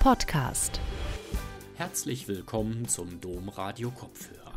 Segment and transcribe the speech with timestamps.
[0.00, 0.80] Podcast.
[1.74, 4.54] Herzlich willkommen zum Domradio Kopfhörer.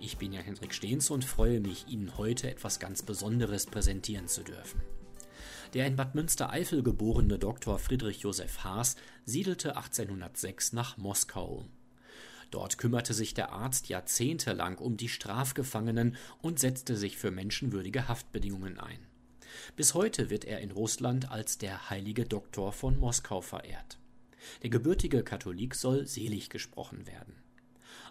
[0.00, 4.42] Ich bin ja Hendrik Stehns und freue mich, Ihnen heute etwas ganz Besonderes präsentieren zu
[4.42, 4.80] dürfen.
[5.74, 7.78] Der in Bad Münstereifel geborene Dr.
[7.78, 8.96] Friedrich Josef Haas
[9.26, 11.68] siedelte 1806 nach Moskau um.
[12.50, 18.80] Dort kümmerte sich der Arzt jahrzehntelang um die Strafgefangenen und setzte sich für menschenwürdige Haftbedingungen
[18.80, 19.06] ein.
[19.76, 23.99] Bis heute wird er in Russland als der heilige Doktor von Moskau verehrt.
[24.62, 27.34] Der gebürtige Katholik soll selig gesprochen werden.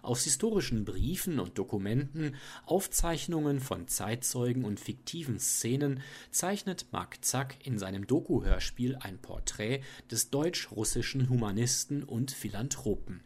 [0.02, 2.34] Aus historischen Briefen und Dokumenten,
[2.64, 10.30] Aufzeichnungen von Zeitzeugen und fiktiven Szenen zeichnet Mark Zack in seinem Doku-Hörspiel ein Porträt des
[10.30, 13.22] deutsch-russischen Humanisten und Philanthropen.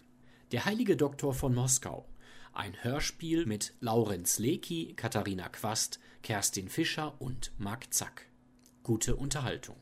[0.52, 2.09] Der heilige Doktor von Moskau.
[2.52, 8.26] Ein Hörspiel mit Laurenz Lecky, Katharina Quast, Kerstin Fischer und Mark Zack.
[8.82, 9.76] Gute Unterhaltung.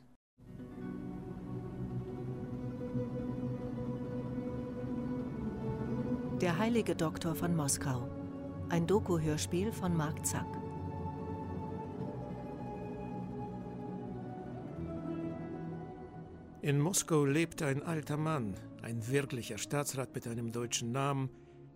[6.42, 8.10] Der heilige Doktor von Moskau.
[8.68, 10.48] Ein Doku-Hörspiel von Mark Zack.
[16.62, 21.30] In Moskau lebte ein alter Mann, ein wirklicher Staatsrat mit einem deutschen Namen,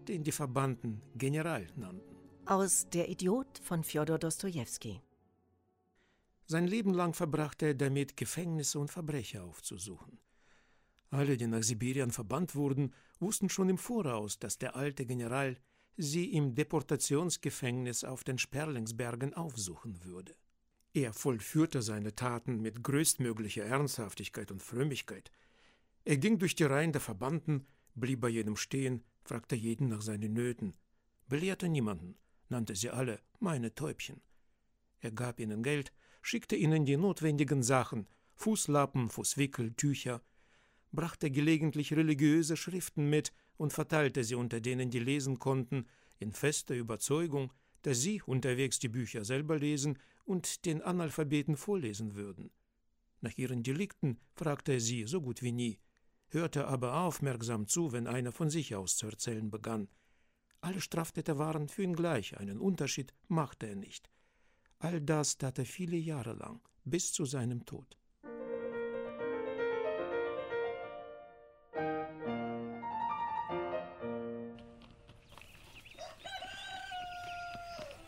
[0.09, 2.17] den die Verbannten General nannten.
[2.47, 5.01] Aus Der Idiot von Fjodor Dostojewski.
[6.47, 10.19] Sein Leben lang verbrachte er damit, Gefängnisse und Verbrecher aufzusuchen.
[11.17, 15.57] Alle, die nach Sibirien verbannt wurden, wussten schon im Voraus, dass der alte General
[15.97, 20.37] sie im Deportationsgefängnis auf den Sperlingsbergen aufsuchen würde.
[20.93, 25.31] Er vollführte seine Taten mit größtmöglicher Ernsthaftigkeit und Frömmigkeit.
[26.05, 30.35] Er ging durch die Reihen der Verbannten, blieb bei jedem stehen, fragte jeden nach seinen
[30.35, 30.75] Nöten,
[31.29, 32.19] belehrte niemanden,
[32.51, 34.21] nannte sie alle meine Täubchen.
[35.01, 40.21] Er gab ihnen Geld, schickte ihnen die notwendigen Sachen, Fußlappen, Fußwickel, Tücher,
[40.93, 45.87] brachte gelegentlich religiöse Schriften mit und verteilte sie unter denen, die lesen konnten,
[46.19, 47.53] in fester Überzeugung,
[47.83, 52.51] dass sie unterwegs die Bücher selber lesen und den Analphabeten vorlesen würden.
[53.21, 55.79] Nach ihren Delikten fragte er sie so gut wie nie,
[56.29, 59.89] hörte aber aufmerksam zu, wenn einer von sich aus zu erzählen begann.
[60.61, 64.11] Alle Straftäter waren für ihn gleich, einen Unterschied machte er nicht.
[64.79, 67.97] All das tat er viele Jahre lang, bis zu seinem Tod.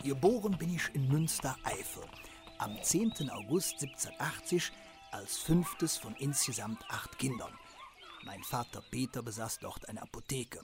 [0.09, 2.03] Geboren bin ich in Münstereifel
[2.57, 3.29] am 10.
[3.29, 4.73] August 1780
[5.11, 7.53] als fünftes von insgesamt acht Kindern.
[8.25, 10.63] Mein Vater Peter besaß dort eine Apotheke.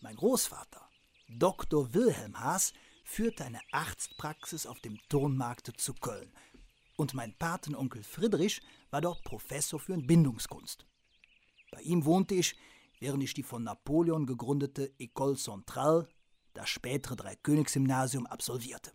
[0.00, 0.80] Mein Großvater,
[1.28, 1.94] Dr.
[1.94, 2.72] Wilhelm Haas,
[3.04, 6.32] führte eine Arztpraxis auf dem Turnmarkte zu Köln.
[6.96, 10.84] Und mein Patenonkel Friedrich war dort Professor für Entbindungskunst.
[11.70, 12.56] Bei ihm wohnte ich,
[12.98, 16.08] während ich die von Napoleon gegründete École Centrale
[16.54, 18.92] das spätere Dreikönigshymnasium absolvierte.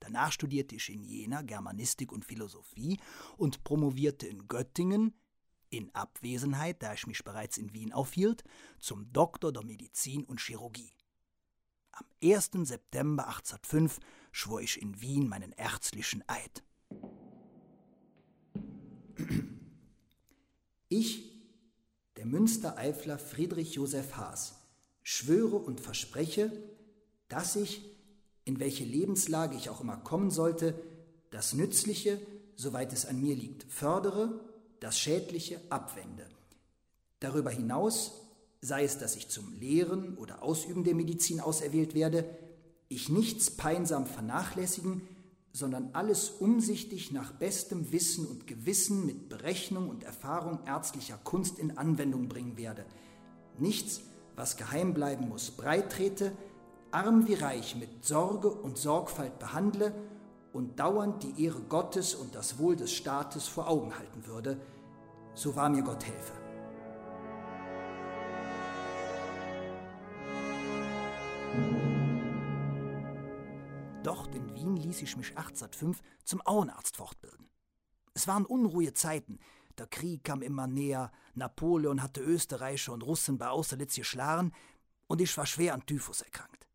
[0.00, 3.00] Danach studierte ich in Jena Germanistik und Philosophie
[3.36, 5.14] und promovierte in Göttingen,
[5.70, 8.44] in Abwesenheit, da ich mich bereits in Wien aufhielt,
[8.78, 10.92] zum Doktor der Medizin und Chirurgie.
[11.92, 12.50] Am 1.
[12.64, 13.98] September 1805
[14.32, 16.62] schwor ich in Wien meinen ärztlichen Eid.
[20.88, 21.32] Ich,
[22.16, 24.63] der Münstereifler Friedrich Josef Haas,
[25.04, 26.50] schwöre und verspreche,
[27.28, 27.82] dass ich,
[28.44, 30.74] in welche Lebenslage ich auch immer kommen sollte,
[31.30, 32.20] das Nützliche,
[32.56, 34.40] soweit es an mir liegt, fördere,
[34.80, 36.26] das Schädliche abwende.
[37.20, 38.22] Darüber hinaus,
[38.60, 42.24] sei es, dass ich zum Lehren oder Ausüben der Medizin auserwählt werde,
[42.88, 45.02] ich nichts peinsam vernachlässigen,
[45.52, 51.78] sondern alles umsichtig nach bestem Wissen und Gewissen mit Berechnung und Erfahrung ärztlicher Kunst in
[51.78, 52.84] Anwendung bringen werde.
[53.58, 54.00] Nichts,
[54.36, 56.32] was geheim bleiben muss, breit trete,
[56.90, 59.94] arm wie reich mit Sorge und Sorgfalt behandle
[60.52, 64.60] und dauernd die Ehre Gottes und das Wohl des Staates vor Augen halten würde,
[65.34, 66.32] so wahr mir Gott helfe.
[74.04, 77.48] Dort in Wien ließ ich mich 1805 zum Auenarzt fortbilden.
[78.12, 79.38] Es waren unruhige Zeiten,
[79.78, 84.52] der Krieg kam immer näher, Napoleon hatte Österreicher und Russen bei Austerlitz geschlagen
[85.06, 86.66] und ich war schwer an Typhus erkrankt.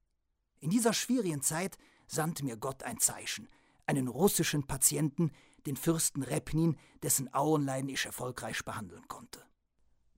[0.59, 3.47] In dieser schwierigen Zeit sandte mir Gott ein Zeichen,
[3.85, 5.31] einen russischen Patienten,
[5.65, 9.43] den Fürsten Repnin, dessen Auenleiden ich erfolgreich behandeln konnte.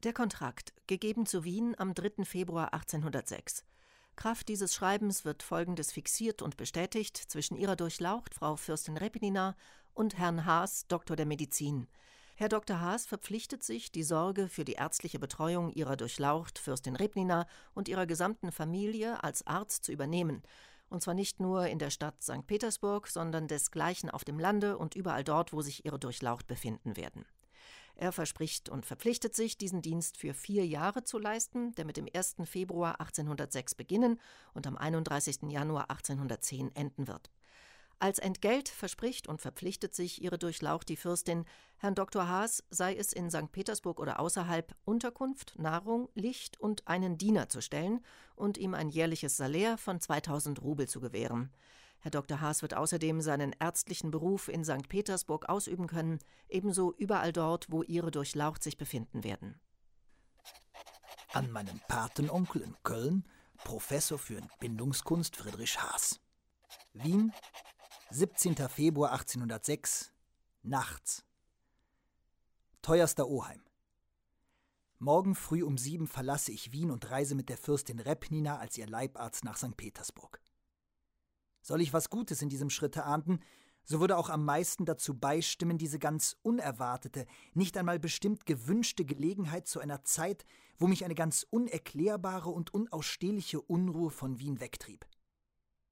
[0.03, 2.25] Der Kontrakt, gegeben zu Wien am 3.
[2.25, 3.63] Februar 1806.
[4.15, 9.55] Kraft dieses Schreibens wird Folgendes fixiert und bestätigt zwischen ihrer Durchlaucht, Frau Fürstin Repnina,
[9.93, 11.87] und Herrn Haas, Doktor der Medizin.
[12.41, 12.81] Herr Dr.
[12.81, 17.45] Haas verpflichtet sich, die Sorge für die ärztliche Betreuung ihrer durchlaucht Fürstin Repnina
[17.75, 20.41] und ihrer gesamten Familie als Arzt zu übernehmen.
[20.89, 22.47] Und zwar nicht nur in der Stadt St.
[22.47, 27.25] Petersburg, sondern desgleichen auf dem Lande und überall dort, wo sich ihre Durchlaucht befinden werden.
[27.93, 32.07] Er verspricht und verpflichtet sich, diesen Dienst für vier Jahre zu leisten, der mit dem
[32.11, 32.37] 1.
[32.45, 34.19] Februar 1806 beginnen
[34.55, 35.43] und am 31.
[35.51, 37.29] Januar 1810 enden wird.
[38.01, 41.45] Als Entgelt verspricht und verpflichtet sich ihre Durchlaucht die Fürstin,
[41.77, 42.27] Herrn Dr.
[42.27, 43.51] Haas, sei es in St.
[43.51, 48.03] Petersburg oder außerhalb, Unterkunft, Nahrung, Licht und einen Diener zu stellen
[48.35, 51.51] und ihm ein jährliches Salär von 2000 Rubel zu gewähren.
[51.99, 52.41] Herr Dr.
[52.41, 54.89] Haas wird außerdem seinen ärztlichen Beruf in St.
[54.89, 56.17] Petersburg ausüben können,
[56.49, 59.59] ebenso überall dort, wo ihre Durchlaucht sich befinden werden.
[61.33, 63.29] An meinen Patenonkel in Köln,
[63.63, 66.19] Professor für Entbindungskunst Friedrich Haas.
[66.93, 67.31] Wien,
[68.13, 68.55] 17.
[68.67, 70.11] Februar 1806,
[70.63, 71.23] nachts.
[72.81, 73.61] Teuerster Oheim.
[74.99, 78.85] Morgen früh um sieben verlasse ich Wien und reise mit der Fürstin Repnina als ihr
[78.85, 79.77] Leibarzt nach St.
[79.77, 80.41] Petersburg.
[81.61, 83.39] Soll ich was Gutes in diesem Schritt ahnden,
[83.85, 89.67] so würde auch am meisten dazu beistimmen, diese ganz unerwartete, nicht einmal bestimmt gewünschte Gelegenheit
[89.67, 90.43] zu einer Zeit,
[90.77, 95.07] wo mich eine ganz unerklärbare und unausstehliche Unruhe von Wien wegtrieb.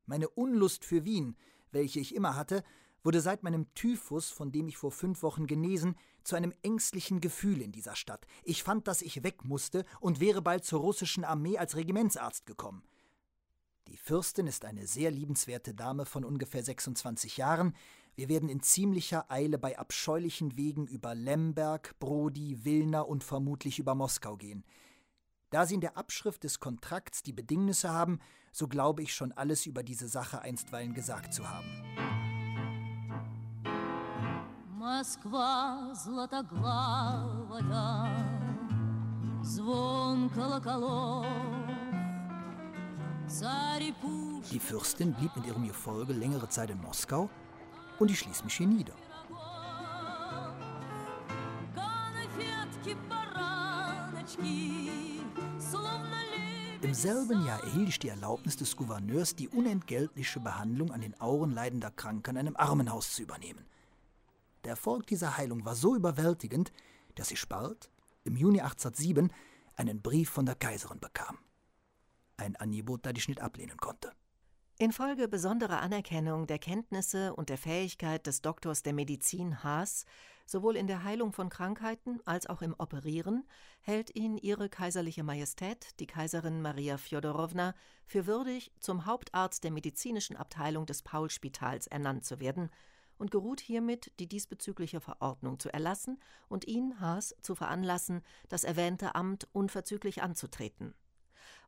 [0.05, 1.37] Meine Unlust für Wien
[1.71, 2.63] welche ich immer hatte,
[3.03, 7.61] wurde seit meinem Typhus, von dem ich vor fünf Wochen genesen, zu einem ängstlichen Gefühl
[7.61, 8.25] in dieser Stadt.
[8.43, 12.83] Ich fand, dass ich weg musste und wäre bald zur russischen Armee als Regimentsarzt gekommen.
[13.87, 17.75] Die Fürstin ist eine sehr liebenswerte Dame von ungefähr 26 Jahren.
[18.15, 23.95] Wir werden in ziemlicher Eile bei abscheulichen Wegen über Lemberg, Brody, Wilna und vermutlich über
[23.95, 24.63] Moskau gehen.
[25.49, 28.19] Da Sie in der Abschrift des Kontrakts die Bedingnisse haben,
[28.52, 31.68] so glaube ich schon alles über diese Sache einstweilen gesagt zu haben.
[34.78, 37.62] Москва златоглавая,
[39.42, 41.26] звон колоколов,
[44.52, 47.30] Die Fürstin blieb mit ihrem Gefolge längere Zeit in Moskau
[47.98, 48.94] und ich schließe mich hier nieder.
[56.89, 61.51] im selben Jahr erhielt ich die Erlaubnis des Gouverneurs, die unentgeltliche Behandlung an den Auren
[61.51, 63.63] leidender Kranken in einem Armenhaus zu übernehmen.
[64.63, 66.71] Der Erfolg dieser Heilung war so überwältigend,
[67.13, 67.91] dass ich bald,
[68.23, 69.31] im Juni 1807,
[69.75, 71.37] einen Brief von der Kaiserin bekam.
[72.37, 74.11] Ein Angebot, das ich nicht ablehnen konnte.
[74.79, 80.05] Infolge besonderer Anerkennung der Kenntnisse und der Fähigkeit des Doktors der Medizin Haas,
[80.49, 83.47] sowohl in der Heilung von Krankheiten als auch im Operieren,
[83.81, 87.75] hält ihn ihre kaiserliche Majestät, die Kaiserin Maria Fjodorowna,
[88.07, 92.71] für würdig, zum Hauptarzt der medizinischen Abteilung des Paulspitals ernannt zu werden
[93.19, 99.13] und geruht hiermit, die diesbezügliche Verordnung zu erlassen und ihn, Haas, zu veranlassen, das erwähnte
[99.13, 100.95] Amt unverzüglich anzutreten.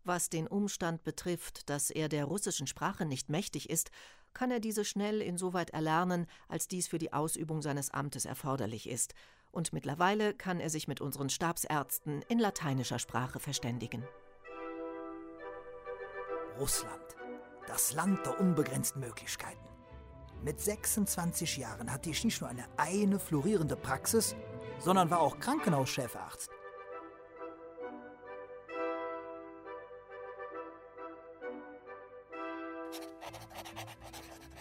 [0.04, 3.92] Was den Umstand betrifft, dass er der russischen Sprache nicht mächtig ist,
[4.34, 9.14] kann er diese schnell insoweit erlernen, als dies für die Ausübung seines Amtes erforderlich ist,
[9.52, 14.08] und mittlerweile kann er sich mit unseren Stabsärzten in lateinischer Sprache verständigen.
[16.58, 17.16] Russland,
[17.68, 19.60] das Land der unbegrenzten Möglichkeiten.
[20.44, 24.36] Mit 26 Jahren hatte ich nicht nur eine eine florierende Praxis,
[24.80, 26.50] sondern war auch Krankenhauschefarzt.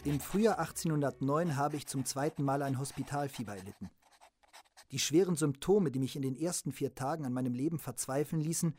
[0.05, 3.91] Im Frühjahr 1809 habe ich zum zweiten Mal ein Hospitalfieber erlitten.
[4.93, 8.75] Die schweren Symptome, die mich in den ersten vier Tagen an meinem Leben verzweifeln ließen,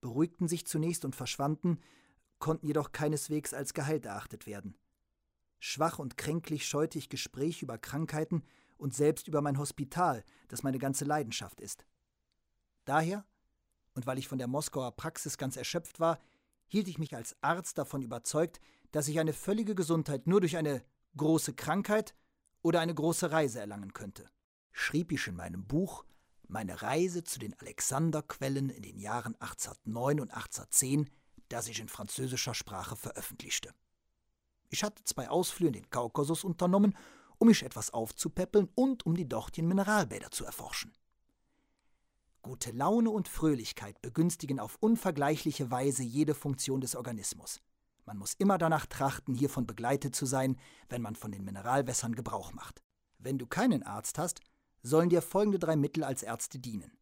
[0.00, 1.78] beruhigten sich zunächst und verschwanden,
[2.38, 4.74] konnten jedoch keineswegs als geheilt erachtet werden.
[5.58, 8.42] Schwach und kränklich scheute ich Gespräch über Krankheiten
[8.78, 11.84] und selbst über mein Hospital, das meine ganze Leidenschaft ist.
[12.86, 13.26] Daher,
[13.94, 16.18] und weil ich von der Moskauer Praxis ganz erschöpft war,
[16.72, 18.58] hielt ich mich als Arzt davon überzeugt,
[18.92, 20.82] dass ich eine völlige Gesundheit nur durch eine
[21.18, 22.14] große Krankheit
[22.62, 24.24] oder eine große Reise erlangen könnte.
[24.72, 26.06] Schrieb ich in meinem Buch
[26.48, 31.10] meine Reise zu den Alexanderquellen in den Jahren 1809 und 1810,
[31.50, 33.74] das ich in französischer Sprache veröffentlichte.
[34.70, 36.96] Ich hatte zwei Ausflüge in den Kaukasus unternommen,
[37.36, 40.94] um mich etwas aufzupäppeln und um die dortigen Mineralbäder zu erforschen.
[42.42, 47.60] Gute Laune und Fröhlichkeit begünstigen auf unvergleichliche Weise jede Funktion des Organismus.
[48.04, 50.58] Man muss immer danach trachten, hiervon begleitet zu sein,
[50.88, 52.82] wenn man von den Mineralwässern Gebrauch macht.
[53.18, 54.40] Wenn du keinen Arzt hast,
[54.82, 56.98] sollen dir folgende drei Mittel als Ärzte dienen.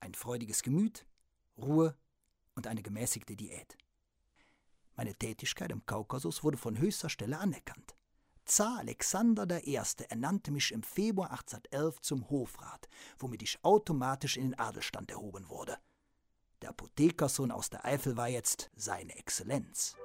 [0.00, 1.06] Ein freudiges Gemüt,
[1.56, 1.96] Ruhe
[2.54, 3.78] und eine gemäßigte Diät.
[4.96, 7.96] Meine Tätigkeit im Kaukasus wurde von höchster Stelle anerkannt.
[8.48, 9.78] Zar Alexander I.
[10.08, 12.88] ernannte mich im Februar 1811 zum Hofrat,
[13.18, 15.76] womit ich automatisch in den Adelstand erhoben wurde.
[16.62, 19.96] Der Apothekersohn aus der Eifel war jetzt seine Exzellenz.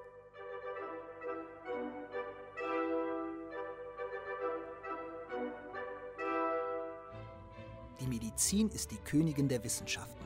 [8.01, 10.25] Die Medizin ist die Königin der Wissenschaften.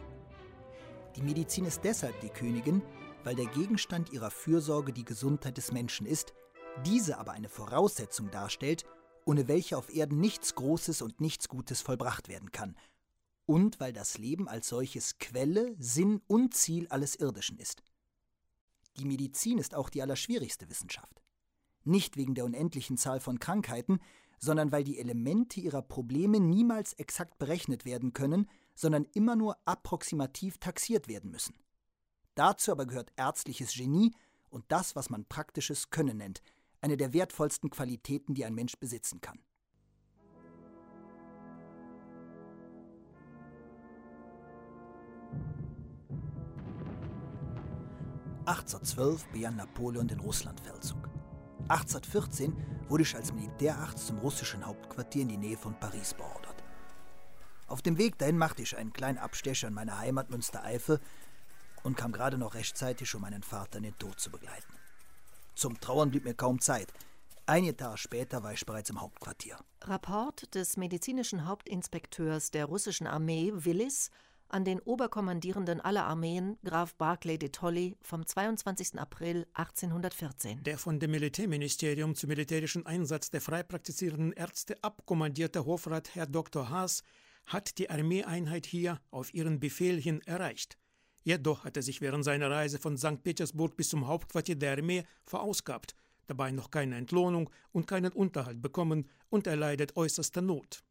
[1.16, 2.82] Die Medizin ist deshalb die Königin,
[3.24, 6.34] weil der Gegenstand ihrer Fürsorge die Gesundheit des Menschen ist,
[6.86, 8.86] diese aber eine Voraussetzung darstellt,
[9.26, 12.76] ohne welche auf Erden nichts Großes und nichts Gutes vollbracht werden kann,
[13.46, 17.82] und weil das Leben als solches Quelle, Sinn und Ziel alles Irdischen ist.
[18.98, 21.22] Die Medizin ist auch die allerschwierigste Wissenschaft.
[21.84, 24.00] Nicht wegen der unendlichen Zahl von Krankheiten,
[24.40, 30.58] sondern weil die Elemente ihrer Probleme niemals exakt berechnet werden können, sondern immer nur approximativ
[30.58, 31.56] taxiert werden müssen.
[32.36, 34.14] Dazu aber gehört ärztliches Genie
[34.50, 36.44] und das, was man praktisches Können nennt,
[36.88, 39.40] eine der wertvollsten Qualitäten, die ein Mensch besitzen kann.
[48.46, 51.10] (1812) begann Napoleon den Russlandfeldzug.
[51.68, 52.56] 1814
[52.88, 56.64] wurde ich als Militärarzt zum russischen Hauptquartier in die Nähe von Paris beordert.
[57.68, 61.02] Auf dem Weg dahin machte ich einen kleinen Abstecher in meine Heimat Münstereifel
[61.84, 64.77] und kam gerade noch rechtzeitig, um meinen Vater in den Tod zu begleiten.
[65.58, 66.94] Zum Trauern blieb mir kaum Zeit.
[67.48, 69.58] Einige Tage später war ich bereits im Hauptquartier.
[69.82, 74.12] Rapport des medizinischen Hauptinspekteurs der russischen Armee Willis
[74.50, 79.00] an den Oberkommandierenden aller Armeen, Graf Barclay de Tolly, vom 22.
[79.00, 80.62] April 1814.
[80.64, 86.70] Der von dem Militärministerium zum militärischen Einsatz der frei praktizierenden Ärzte abkommandierte Hofrat Herr Dr.
[86.70, 87.02] Haas
[87.48, 90.78] hat die Armeeeinheit hier auf ihren Befehl hin erreicht.
[91.28, 93.22] Jedoch hat er sich während seiner Reise von St.
[93.22, 95.94] Petersburg bis zum Hauptquartier der Armee verausgabt,
[96.26, 100.86] dabei noch keine Entlohnung und keinen Unterhalt bekommen und er leidet äußerster Not.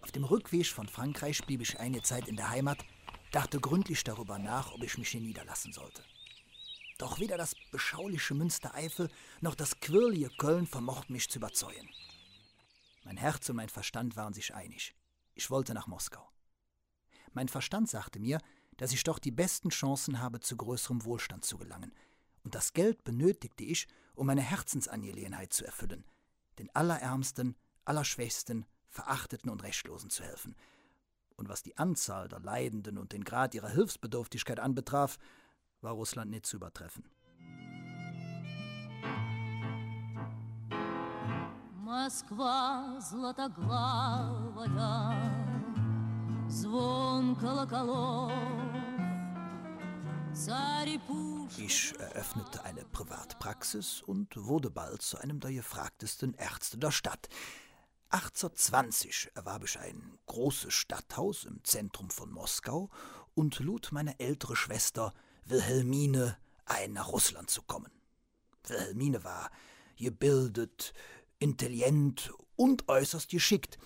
[0.00, 2.78] Auf dem Rückweg von Frankreich blieb ich eine Zeit in der Heimat,
[3.30, 6.02] dachte gründlich darüber nach, ob ich mich hier niederlassen sollte.
[6.98, 9.08] Doch weder das beschauliche Münstereifel
[9.40, 11.88] noch das quirlige Köln vermochten mich zu überzeugen.
[13.04, 14.94] Mein Herz und mein Verstand waren sich einig.
[15.34, 16.28] Ich wollte nach Moskau.
[17.32, 18.40] Mein Verstand sagte mir,
[18.76, 21.92] dass ich doch die besten Chancen habe, zu größerem Wohlstand zu gelangen.
[22.42, 26.04] Und das Geld benötigte ich, um meine Herzensangelegenheit zu erfüllen,
[26.58, 30.56] den Allerärmsten, Allerschwächsten, Verachteten und Rechtlosen zu helfen.
[31.36, 35.18] Und was die Anzahl der Leidenden und den Grad ihrer Hilfsbedürftigkeit anbetraf,
[35.80, 37.04] war Russland nicht zu übertreffen.
[41.89, 44.67] Москва златоглавая,
[46.47, 48.31] звон колоколов,
[51.57, 57.29] ich eröffnete eine Privatpraxis und wurde bald zu einem der gefragtesten Ärzte der Stadt.
[58.09, 62.89] 1820 erwarb ich ein großes Stadthaus im Zentrum von Moskau
[63.33, 65.13] und lud meine ältere Schwester
[65.45, 67.91] Wilhelmine ein, nach Russland zu kommen.
[68.67, 69.49] Wilhelmine war
[69.95, 70.93] gebildet,
[71.40, 73.78] intelligent und äußerst geschickt.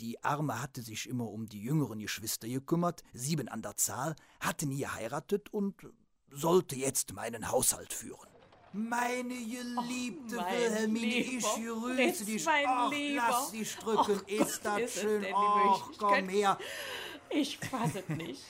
[0.00, 4.66] Die Arme hatte sich immer um die jüngeren Geschwister gekümmert, sieben an der Zahl, hatte
[4.66, 5.86] nie geheiratet und
[6.30, 8.28] sollte jetzt meinen Haushalt führen.
[8.72, 12.44] Meine geliebte oh, Wilhelmine, ich grüße dich.
[12.46, 13.22] Mein Och, Lieber.
[13.28, 15.22] lass dich drücken, Och, ist Gott, das ist schön.
[15.22, 16.58] denn, Och, komm her.
[17.28, 18.42] Ich fasse nicht.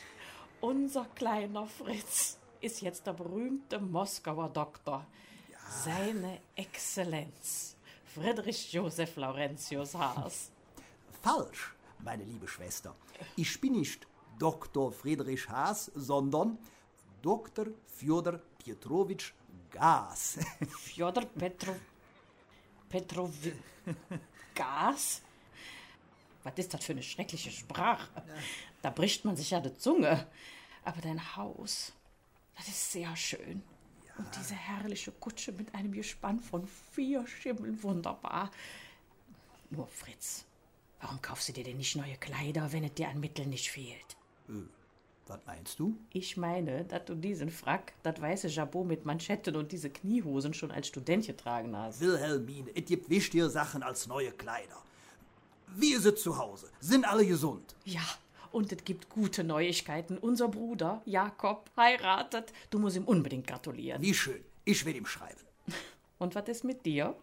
[0.61, 5.05] Unser kleiner Fritz ist jetzt der berühmte Moskauer Doktor.
[5.85, 7.77] Seine Exzellenz,
[8.15, 10.51] Friedrich Josef Laurentius Haas.
[11.23, 12.95] Falsch, meine liebe Schwester.
[13.37, 14.07] Ich bin nicht
[14.39, 14.93] Dr.
[14.93, 16.59] Friedrich Haas, sondern
[17.23, 17.69] Dr.
[17.87, 19.33] Fjodor Pietrowitsch
[19.71, 20.39] Gas.
[20.79, 21.75] Fjodor Petro...
[22.91, 23.33] Petrov...
[24.55, 25.23] Gas?
[26.43, 28.11] Was ist das für eine schreckliche Sprache?
[28.83, 30.27] Da bricht man sich ja die Zunge.
[30.85, 31.93] Aber dein Haus,
[32.57, 33.63] das ist sehr schön.
[34.19, 38.51] Und diese herrliche Kutsche mit einem Gespann von vier Schimmeln, wunderbar.
[39.71, 40.45] Nur Fritz,
[41.01, 44.17] warum kaufst du dir denn nicht neue Kleider, wenn es dir an Mitteln nicht fehlt?
[45.29, 45.97] Was meinst du?
[46.11, 50.71] Ich meine, dass du diesen Frack, das weiße Jabot mit Manschetten und diese Kniehosen schon
[50.71, 52.01] als Student getragen hast.
[52.01, 54.83] Wilhelmine, es gibt wichtige Sachen als neue Kleider.
[55.75, 56.71] Wie ist es zu Hause?
[56.81, 57.75] Sind alle gesund?
[57.85, 58.03] Ja,
[58.53, 60.19] und es gibt gute Neuigkeiten.
[60.19, 62.53] Unser Bruder Jakob heiratet.
[62.71, 64.03] Du musst ihm unbedingt gratulieren.
[64.03, 64.45] Wie schön.
[64.65, 65.41] Ich will ihm schreiben.
[66.19, 67.17] Und was ist mit dir?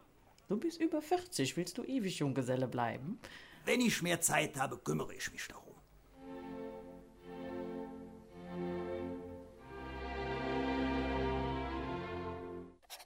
[0.49, 1.55] Du bist über 40.
[1.55, 3.19] Willst du ewig Junggeselle bleiben?
[3.63, 5.75] Wenn ich mehr Zeit habe, kümmere ich mich darum.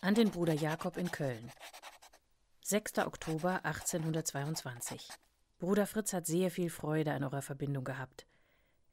[0.02, 1.52] An den Bruder Jakob in Köln.
[2.64, 3.00] 6.
[3.00, 5.10] Oktober 1822.
[5.64, 8.28] Bruder Fritz hat sehr viel Freude an eurer Verbindung gehabt.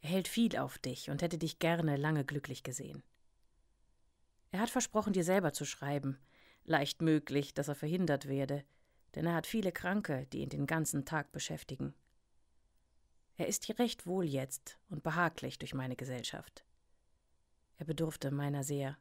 [0.03, 3.03] Er hält viel auf dich und hätte dich gerne lange glücklich gesehen.
[4.53, 6.21] Er hat versprochen, dir selber zu schreiben.
[6.62, 8.62] Leicht möglich, dass er verhindert werde,
[9.17, 11.93] denn er hat viele Kranke, die ihn den ganzen Tag beschäftigen.
[13.35, 16.65] Er ist hier recht wohl jetzt und behaglich durch meine Gesellschaft.
[17.79, 18.97] Er bedurfte meiner sehr.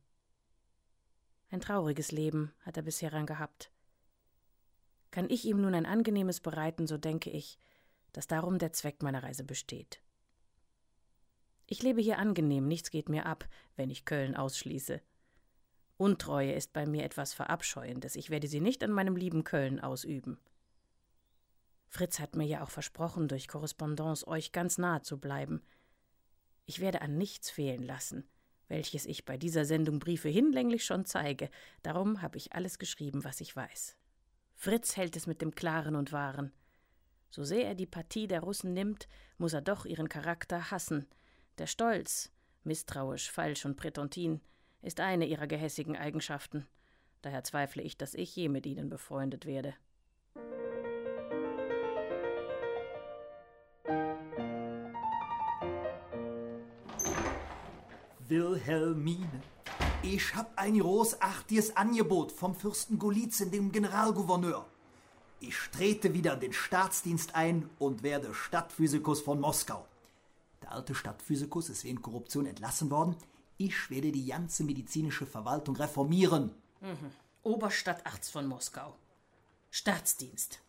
[1.51, 3.69] Ein trauriges Leben hat er bisher gehabt.
[5.11, 7.57] Kann ich ihm nun ein angenehmes bereiten, so denke ich,
[8.13, 10.01] dass darum der Zweck meiner Reise besteht.
[11.65, 15.01] Ich lebe hier angenehm, nichts geht mir ab, wenn ich Köln ausschließe.
[15.97, 20.39] Untreue ist bei mir etwas Verabscheuendes, ich werde sie nicht an meinem lieben Köln ausüben.
[21.89, 25.61] Fritz hat mir ja auch versprochen, durch Korrespondance euch ganz nahe zu bleiben.
[26.65, 28.27] Ich werde an nichts fehlen lassen,
[28.67, 31.49] welches ich bei dieser Sendung Briefe hinlänglich schon zeige,
[31.81, 33.95] darum habe ich alles geschrieben, was ich weiß.
[34.61, 36.51] Fritz hält es mit dem Klaren und Wahren.
[37.29, 41.07] So sehr er die Partie der Russen nimmt, muss er doch ihren Charakter hassen.
[41.59, 42.29] Der Stolz,
[42.65, 44.41] misstrauisch, falsch und prätontin,
[44.81, 46.67] ist eine ihrer gehässigen Eigenschaften.
[47.21, 49.75] Daher zweifle ich, dass ich je mit ihnen befreundet werde.
[58.27, 59.41] Wilhelmine,
[60.03, 64.65] ich hab ein großartiges Angebot vom Fürsten Golizyn, dem Generalgouverneur.
[65.41, 69.85] Ich trete wieder in den Staatsdienst ein und werde Stadtphysikus von Moskau.
[70.61, 73.15] Der alte Stadtphysikus ist wegen Korruption entlassen worden.
[73.57, 76.51] Ich werde die ganze medizinische Verwaltung reformieren.
[76.81, 77.11] Mhm.
[77.43, 78.95] Oberstadtarzt von Moskau.
[79.69, 80.59] Staatsdienst.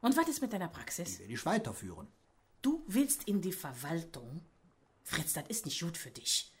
[0.00, 1.14] Und was ist mit deiner Praxis?
[1.14, 2.08] Die werde ich weiterführen.
[2.62, 4.40] Du willst in die Verwaltung?
[5.02, 6.52] Fritz, das ist nicht gut für dich.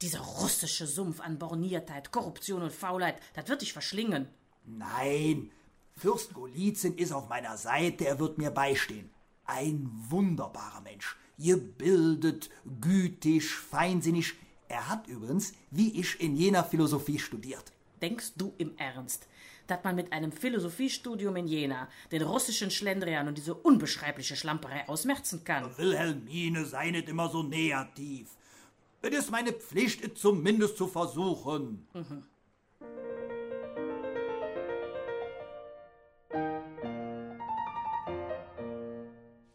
[0.00, 4.28] Dieser russische Sumpf an Borniertheit, Korruption und Faulheit, das wird dich verschlingen.
[4.64, 5.50] Nein,
[5.96, 9.10] Fürst Golizyn ist auf meiner Seite, er wird mir beistehen.
[9.44, 14.34] Ein wunderbarer Mensch, gebildet, gütig, feinsinnig.
[14.68, 17.72] Er hat übrigens, wie ich, in jener Philosophie studiert.
[18.00, 19.26] Denkst du im Ernst,
[19.66, 25.42] dass man mit einem Philosophiestudium in Jena den russischen Schlendrian und diese unbeschreibliche Schlamperei ausmerzen
[25.42, 25.76] kann?
[25.76, 28.28] Wilhelmine, sei nicht immer so negativ.
[29.00, 31.86] Es ist meine Pflicht, es zumindest zu versuchen.
[31.94, 32.24] Mhm.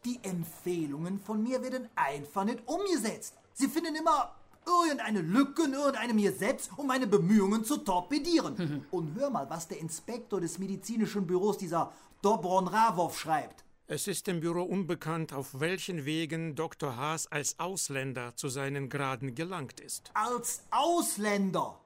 [0.04, 3.34] Die Empfehlungen von mir werden einfach nicht umgesetzt.
[3.52, 4.34] Sie finden immer
[4.66, 8.54] irgendeine Lücke in irgendeinem selbst, um meine Bemühungen zu torpedieren.
[8.56, 8.86] Mhm.
[8.90, 13.64] Und hör mal, was der Inspektor des medizinischen Büros, dieser Dobron Ravov, schreibt.
[13.86, 16.96] Es ist dem Büro unbekannt, auf welchen Wegen Dr.
[16.96, 20.10] Haas als Ausländer zu seinen Graden gelangt ist.
[20.14, 21.78] Als Ausländer?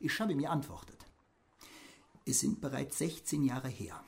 [0.00, 1.04] Ich habe mir antwortet.
[2.24, 4.02] Es sind bereits 16 Jahre her,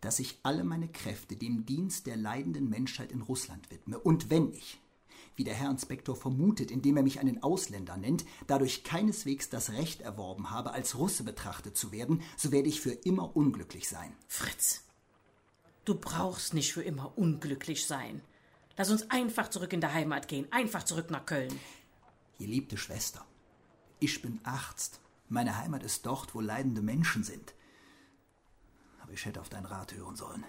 [0.00, 3.98] dass ich alle meine Kräfte dem Dienst der leidenden Menschheit in Russland widme.
[3.98, 4.78] Und wenn ich,
[5.34, 10.02] wie der Herr Inspektor vermutet, indem er mich einen Ausländer nennt, dadurch keineswegs das Recht
[10.02, 14.12] erworben habe, als Russe betrachtet zu werden, so werde ich für immer unglücklich sein.
[14.28, 14.84] Fritz,
[15.88, 18.20] Du brauchst nicht für immer unglücklich sein.
[18.76, 21.58] Lass uns einfach zurück in der Heimat gehen, einfach zurück nach Köln.
[22.38, 23.24] Geliebte Schwester,
[23.98, 25.00] ich bin Arzt.
[25.30, 27.54] Meine Heimat ist dort, wo leidende Menschen sind.
[29.00, 30.44] Aber ich hätte auf deinen Rat hören sollen.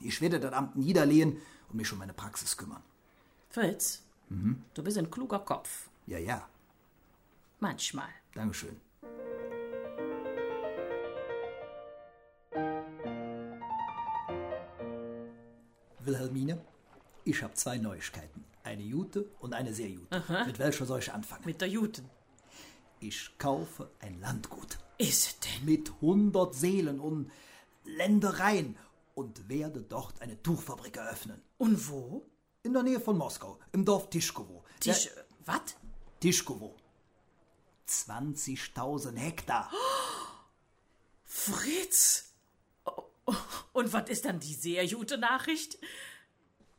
[0.00, 2.82] Ich werde das Amt niederlegen und mich um meine Praxis kümmern.
[3.48, 4.62] Fritz, mhm.
[4.74, 5.88] du bist ein kluger Kopf.
[6.06, 6.46] Ja, ja.
[7.58, 8.10] Manchmal.
[8.34, 8.78] Dankeschön.
[16.04, 16.64] Wilhelmine,
[17.24, 18.44] ich habe zwei Neuigkeiten.
[18.64, 20.16] Eine Jute und eine sehr Jute.
[20.16, 20.44] Aha.
[20.44, 21.44] Mit welcher soll ich anfangen?
[21.44, 22.02] Mit der Jute.
[23.00, 24.78] Ich kaufe ein Landgut.
[24.98, 25.64] Ist es denn?
[25.64, 27.30] Mit hundert Seelen und
[27.84, 28.76] Ländereien
[29.14, 31.42] und werde dort eine Tuchfabrik eröffnen.
[31.58, 32.26] Und wo?
[32.62, 34.62] In der Nähe von Moskau, im Dorf Tischkowo.
[34.78, 35.10] Tisch...
[35.44, 35.74] was?
[36.20, 36.76] Tischkowo.
[37.88, 39.70] 20.000 Hektar.
[41.24, 42.31] Fritz!
[43.72, 45.78] Und was ist dann die sehr gute Nachricht?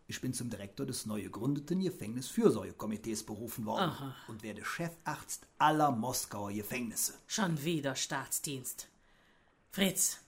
[0.07, 4.15] Ich bin zum Direktor des neu gegründeten Gefängnisfürsorgekomitees berufen worden Aha.
[4.27, 7.13] und werde Chefarzt aller Moskauer Gefängnisse.
[7.25, 8.89] Schon wieder Staatsdienst.
[9.71, 10.19] Fritz,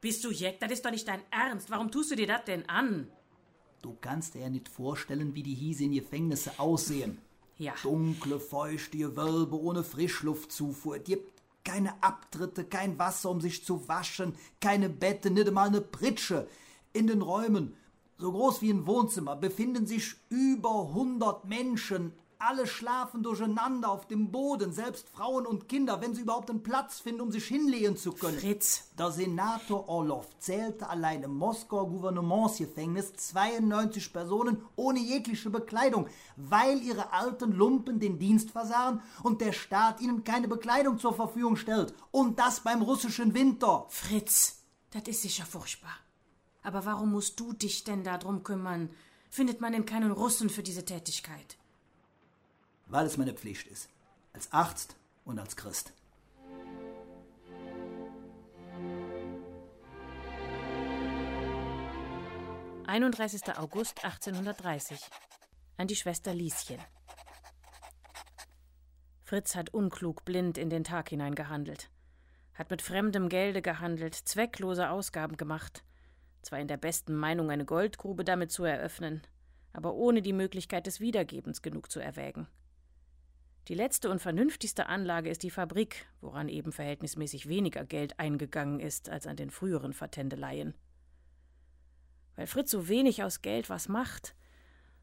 [0.00, 0.60] bist du Jeck?
[0.60, 1.70] Das ist doch nicht dein Ernst.
[1.70, 3.10] Warum tust du dir das denn an?
[3.82, 7.18] Du kannst dir ja nicht vorstellen, wie die hiesigen Gefängnisse aussehen.
[7.56, 7.74] Ja.
[7.82, 10.98] Dunkle, feuchte Gewölbe ohne Frischluftzufuhr.
[11.00, 11.18] Die
[11.68, 16.48] keine Abtritte, kein Wasser, um sich zu waschen, keine Bette, nicht einmal eine Pritsche.
[16.94, 17.76] In den Räumen,
[18.16, 24.30] so groß wie ein Wohnzimmer, befinden sich über hundert Menschen, Alle schlafen durcheinander auf dem
[24.30, 28.12] Boden, selbst Frauen und Kinder, wenn sie überhaupt einen Platz finden, um sich hinlegen zu
[28.12, 28.38] können.
[28.38, 36.80] Fritz, Der Senator Orlov zählte allein im Moskauer Gouvernementsgefängnis 92 Personen ohne jegliche Bekleidung, weil
[36.80, 41.92] ihre alten Lumpen den Dienst versahen und der Staat ihnen keine Bekleidung zur Verfügung stellt.
[42.12, 43.86] Und das beim russischen Winter.
[43.88, 45.96] Fritz, das ist sicher furchtbar.
[46.62, 48.90] Aber warum musst du dich denn darum kümmern?
[49.28, 51.58] Findet man denn keinen Russen für diese Tätigkeit?
[52.88, 53.88] Weil es meine Pflicht ist.
[54.32, 55.92] Als Arzt und als Christ.–
[62.86, 63.58] 31.
[63.58, 64.98] August 1830.
[65.76, 66.78] An die Schwester Lieschen.
[69.22, 71.90] Fritz hat unklug blind in den Tag hinein gehandelt,
[72.54, 75.84] hat mit fremdem Gelde gehandelt, zwecklose Ausgaben gemacht,
[76.40, 79.20] zwar in der besten Meinung eine Goldgrube damit zu eröffnen,
[79.74, 82.48] aber ohne die Möglichkeit des Wiedergebens genug zu erwägen.
[83.68, 89.10] Die letzte und vernünftigste Anlage ist die Fabrik, woran eben verhältnismäßig weniger Geld eingegangen ist
[89.10, 90.72] als an den früheren Vertendeleien.
[92.34, 94.34] Weil Fritz so wenig aus Geld was macht,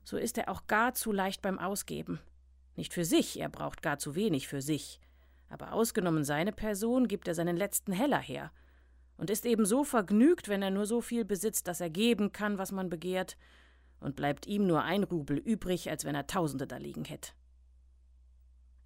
[0.04, 2.20] so ist er auch gar zu leicht beim Ausgeben.
[2.76, 5.00] Nicht für sich, er braucht gar zu wenig für sich,
[5.48, 8.52] aber ausgenommen seine Person gibt er seinen letzten Heller her
[9.18, 12.58] und ist eben so vergnügt, wenn er nur so viel besitzt, dass er geben kann,
[12.58, 13.38] was man begehrt,
[14.00, 17.32] und bleibt ihm nur ein Rubel übrig, als wenn er Tausende da liegen hätte.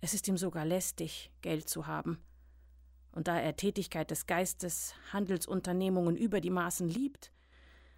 [0.01, 2.19] Es ist ihm sogar lästig, Geld zu haben.
[3.11, 7.31] Und da er Tätigkeit des Geistes, Handelsunternehmungen über die Maßen liebt,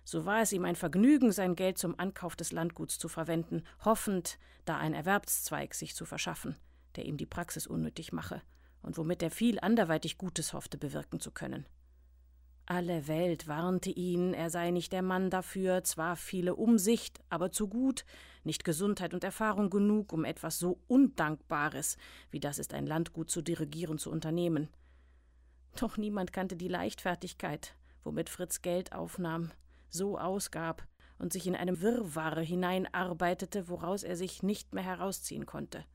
[0.03, 4.39] so war es ihm ein Vergnügen, sein Geld zum Ankauf des Landguts zu verwenden, hoffend,
[4.65, 6.55] da ein Erwerbszweig sich zu verschaffen,
[6.95, 8.41] der ihm die Praxis unnötig mache
[8.81, 11.65] und womit er viel anderweitig Gutes hoffte bewirken zu können.
[12.65, 17.67] Alle Welt warnte ihn, er sei nicht der Mann dafür, zwar viele Umsicht, aber zu
[17.67, 18.05] gut,
[18.43, 21.97] nicht Gesundheit und Erfahrung genug, um etwas so Undankbares,
[22.29, 24.69] wie das ist, ein Landgut zu dirigieren, zu unternehmen.
[25.75, 29.51] Doch niemand kannte die Leichtfertigkeit, womit Fritz Geld aufnahm,
[29.89, 35.85] so ausgab und sich in einem Wirrwarr hineinarbeitete, woraus er sich nicht mehr herausziehen konnte.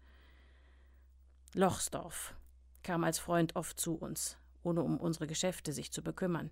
[1.55, 2.35] Lochsdorf
[2.83, 6.51] kam als Freund oft zu uns, ohne um unsere Geschäfte sich zu bekümmern.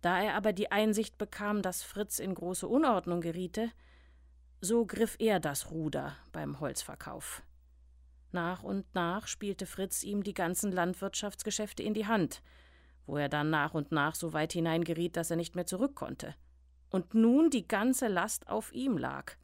[0.00, 3.70] Da er aber die Einsicht bekam, dass Fritz in große Unordnung geriete,
[4.60, 7.42] so griff er das Ruder beim Holzverkauf.
[8.32, 12.42] Nach und nach spielte Fritz ihm die ganzen Landwirtschaftsgeschäfte in die Hand,
[13.06, 16.34] wo er dann nach und nach so weit hineingeriet, dass er nicht mehr zurück konnte.
[16.90, 19.34] Und nun die ganze Last auf ihm lag.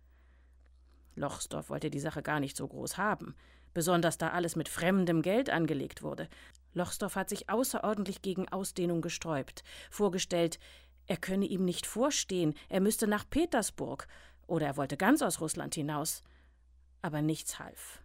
[1.14, 3.34] Lochsdorf wollte die Sache gar nicht so groß haben,
[3.74, 6.28] besonders da alles mit fremdem Geld angelegt wurde.
[6.74, 10.58] Lochsdorf hat sich außerordentlich gegen Ausdehnung gesträubt, vorgestellt,
[11.06, 14.06] er könne ihm nicht vorstehen, er müsste nach Petersburg,
[14.46, 16.22] oder er wollte ganz aus Russland hinaus.
[17.02, 18.02] Aber nichts half.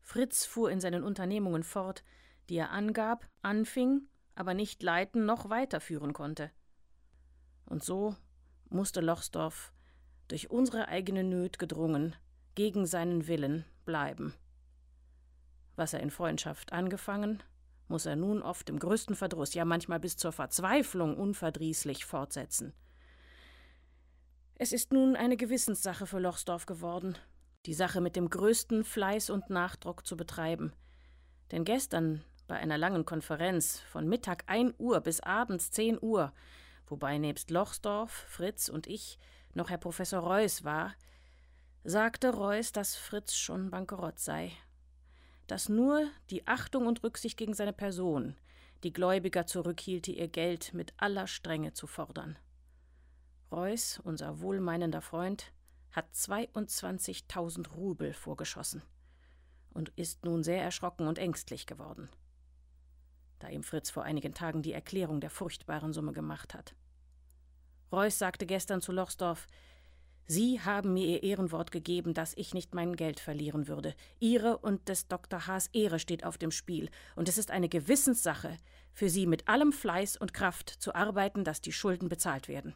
[0.00, 2.04] Fritz fuhr in seinen Unternehmungen fort,
[2.48, 6.50] die er angab, anfing, aber nicht leiten noch weiterführen konnte.
[7.66, 8.16] Und so
[8.68, 9.72] musste Lochsdorf,
[10.28, 12.16] durch unsere eigene Nöt gedrungen,
[12.54, 14.34] gegen seinen Willen bleiben.
[15.76, 17.42] Was er in Freundschaft angefangen,
[17.92, 22.72] muss er nun oft im größten Verdruss, ja manchmal bis zur Verzweiflung unverdrießlich fortsetzen.
[24.56, 27.16] Es ist nun eine Gewissenssache für Lochsdorf geworden,
[27.66, 30.72] die Sache mit dem größten Fleiß und Nachdruck zu betreiben.
[31.50, 36.32] Denn gestern bei einer langen Konferenz von Mittag 1 Uhr bis abends 10 Uhr,
[36.86, 39.18] wobei nebst Lochsdorf, Fritz und ich
[39.52, 40.94] noch Herr Professor Reuß war,
[41.84, 44.50] sagte Reuß, dass Fritz schon bankerott sei,
[45.52, 48.36] dass nur die Achtung und Rücksicht gegen seine Person
[48.84, 52.38] die Gläubiger zurückhielte, ihr Geld mit aller Strenge zu fordern.
[53.50, 55.52] Reuß, unser wohlmeinender Freund,
[55.90, 58.80] hat 22.000 Rubel vorgeschossen
[59.74, 62.08] und ist nun sehr erschrocken und ängstlich geworden,
[63.38, 66.74] da ihm Fritz vor einigen Tagen die Erklärung der furchtbaren Summe gemacht hat.
[67.92, 69.46] Reuß sagte gestern zu Lochsdorf,
[70.26, 73.94] Sie haben mir Ihr Ehrenwort gegeben, dass ich nicht mein Geld verlieren würde.
[74.20, 75.46] Ihre und des Dr.
[75.46, 78.56] Haas Ehre steht auf dem Spiel, und es ist eine Gewissenssache,
[78.92, 82.74] für Sie mit allem Fleiß und Kraft zu arbeiten, dass die Schulden bezahlt werden.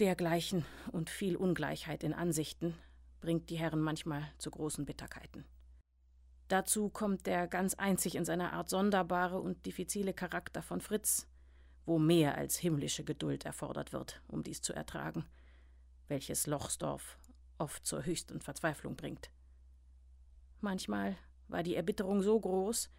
[0.00, 2.74] Dergleichen und viel Ungleichheit in Ansichten
[3.20, 5.44] bringt die Herren manchmal zu großen Bitterkeiten.
[6.46, 11.26] Dazu kommt der ganz einzig in seiner Art sonderbare und diffizile Charakter von Fritz,
[11.84, 15.26] wo mehr als himmlische Geduld erfordert wird, um dies zu ertragen
[16.08, 17.18] welches Lochsdorf
[17.58, 19.30] oft zur höchsten Verzweiflung bringt.
[20.60, 21.16] Manchmal
[21.48, 22.90] war die Erbitterung so groß,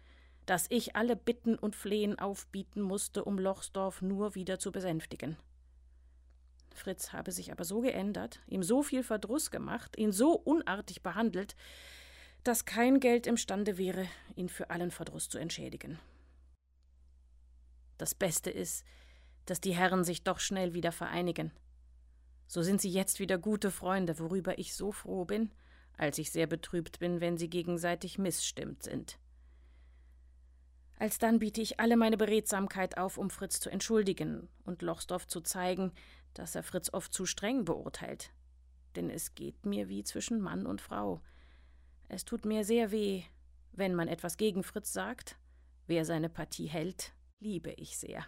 [0.46, 5.36] dass ich alle Bitten und Flehen aufbieten musste, um Lochsdorf nur wieder zu besänftigen.
[6.74, 11.56] Fritz habe sich aber so geändert, ihm so viel Verdruss gemacht, ihn so unartig behandelt,
[12.42, 15.98] dass kein Geld imstande wäre, ihn für allen Verdruss zu entschädigen.
[17.98, 18.84] Das Beste ist,
[19.44, 21.52] dass die Herren sich doch schnell wieder vereinigen.
[22.50, 25.52] So sind sie jetzt wieder gute Freunde, worüber ich so froh bin,
[25.96, 29.20] als ich sehr betrübt bin, wenn sie gegenseitig missstimmt sind.
[30.98, 35.92] Alsdann biete ich alle meine Beredsamkeit auf, um Fritz zu entschuldigen und Lochsdorf zu zeigen,
[36.34, 38.32] dass er Fritz oft zu streng beurteilt.
[38.96, 41.22] Denn es geht mir wie zwischen Mann und Frau.
[42.08, 43.22] Es tut mir sehr weh,
[43.70, 45.38] wenn man etwas gegen Fritz sagt.
[45.86, 48.26] Wer seine Partie hält, liebe ich sehr.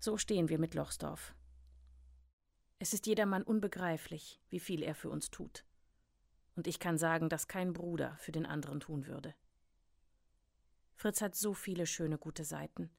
[0.00, 1.36] So stehen wir mit Lochsdorf.
[2.80, 5.64] Es ist jedermann unbegreiflich, wie viel er für uns tut.
[6.54, 9.34] Und ich kann sagen, dass kein Bruder für den anderen tun würde.
[10.94, 12.90] Fritz hat so viele schöne gute Seiten,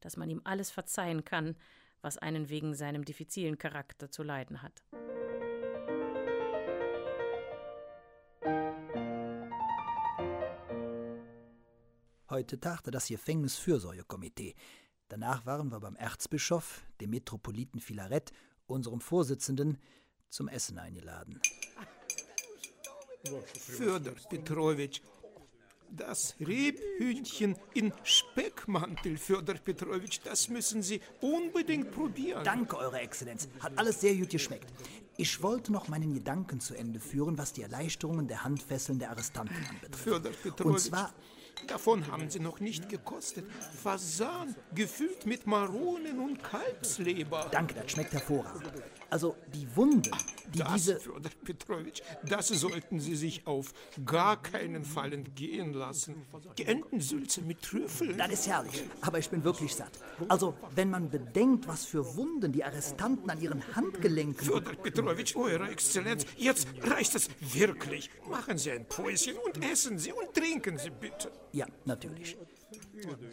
[0.00, 1.56] dass man ihm alles verzeihen kann,
[2.02, 4.84] was einen wegen seinem diffizilen Charakter zu leiden hat.
[12.28, 14.54] Heute tagte das Gefängnisfürsorgekomitee.
[15.08, 18.32] Danach waren wir beim Erzbischof, dem Metropoliten Filaret,
[18.66, 19.78] unserem Vorsitzenden,
[20.28, 21.40] zum Essen eingeladen.
[23.54, 25.00] Föder Petrowitsch,
[25.90, 32.44] das Rebhühnchen in Speckmantel, Föder Petrowitsch, das müssen Sie unbedingt probieren.
[32.44, 33.48] Danke, Eure Exzellenz.
[33.60, 34.72] Hat alles sehr gut geschmeckt.
[35.16, 39.56] Ich wollte noch meinen Gedanken zu Ende führen, was die Erleichterungen der Handfesseln der Arrestanten
[39.70, 40.04] anbetrifft.
[40.04, 41.14] Föder Und Petrowitsch, zwar,
[41.66, 43.46] davon haben Sie noch nicht gekostet.
[43.82, 47.48] Fasan, gefüllt mit Maronen und Kalbsleber.
[47.50, 48.72] danke, das schmeckt hervorragend.
[49.08, 50.10] Also die Wunden,
[50.52, 51.00] die Das, diese...
[51.00, 53.72] Fjodor Petrowitsch, das sollten Sie sich auf
[54.04, 56.26] gar keinen Fall entgehen lassen.
[56.58, 58.18] Die Entensülze mit Trüffeln.
[58.18, 59.92] Das ist herrlich, aber ich bin wirklich satt.
[60.28, 64.44] Also, wenn man bedenkt, was für Wunden die Arrestanten an ihren Handgelenken...
[64.44, 68.10] Fjodor Petrowitsch, Eure Exzellenz, jetzt reicht es wirklich.
[68.28, 71.30] Machen Sie ein Päuschen und essen Sie und trinken Sie bitte.
[71.56, 72.36] Ja, natürlich.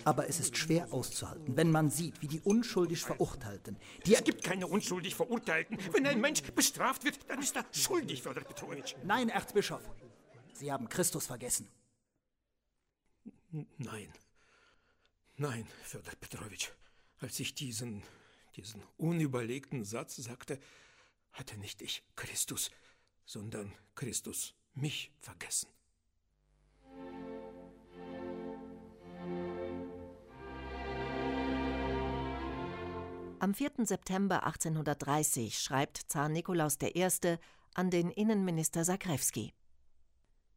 [0.05, 4.15] Aber es ist schwer auszuhalten, wenn man sieht, wie die unschuldig Verurteilten, die...
[4.15, 5.77] Es gibt keine unschuldig Verurteilten.
[5.91, 8.95] Wenn ein Mensch bestraft wird, dann ist er schuldig, Fjodor Petrowitsch.
[9.03, 9.81] Nein, Erzbischof,
[10.53, 11.67] Sie haben Christus vergessen.
[13.77, 14.13] Nein.
[15.35, 16.69] Nein, Fjodor Petrowitsch.
[17.19, 18.03] Als ich diesen,
[18.55, 20.61] diesen unüberlegten Satz sagte,
[21.33, 22.71] hatte nicht ich Christus,
[23.25, 25.67] sondern Christus mich vergessen.
[33.43, 33.71] Am 4.
[33.85, 37.05] September 1830 schreibt Zar Nikolaus I.
[37.73, 39.51] an den Innenminister Sakrewski.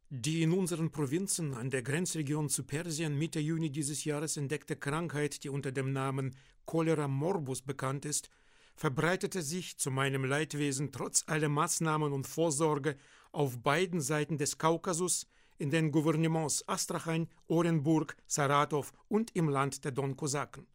[0.09, 5.43] Die in unseren Provinzen an der Grenzregion zu Persien Mitte Juni dieses Jahres entdeckte Krankheit,
[5.43, 6.33] die unter dem Namen
[6.65, 8.29] Cholera morbus bekannt ist,
[8.77, 12.95] verbreitete sich zu meinem Leidwesen trotz aller Maßnahmen und Vorsorge
[13.33, 19.91] auf beiden Seiten des Kaukasus, in den Gouvernements Astrachan, Orenburg, Saratow und im Land der
[19.91, 20.67] Don-Kosaken.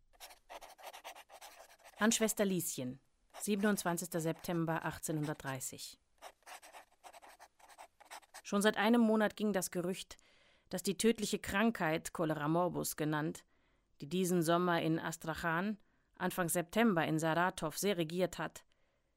[2.03, 2.99] An Schwester Lieschen,
[3.43, 4.09] 27.
[4.21, 6.01] September 1830.
[8.43, 10.17] Schon seit einem Monat ging das Gerücht,
[10.69, 13.45] dass die tödliche Krankheit, Cholera morbus genannt,
[14.01, 15.79] die diesen Sommer in Astrachan,
[16.17, 18.65] Anfang September in Saratow sehr regiert hat,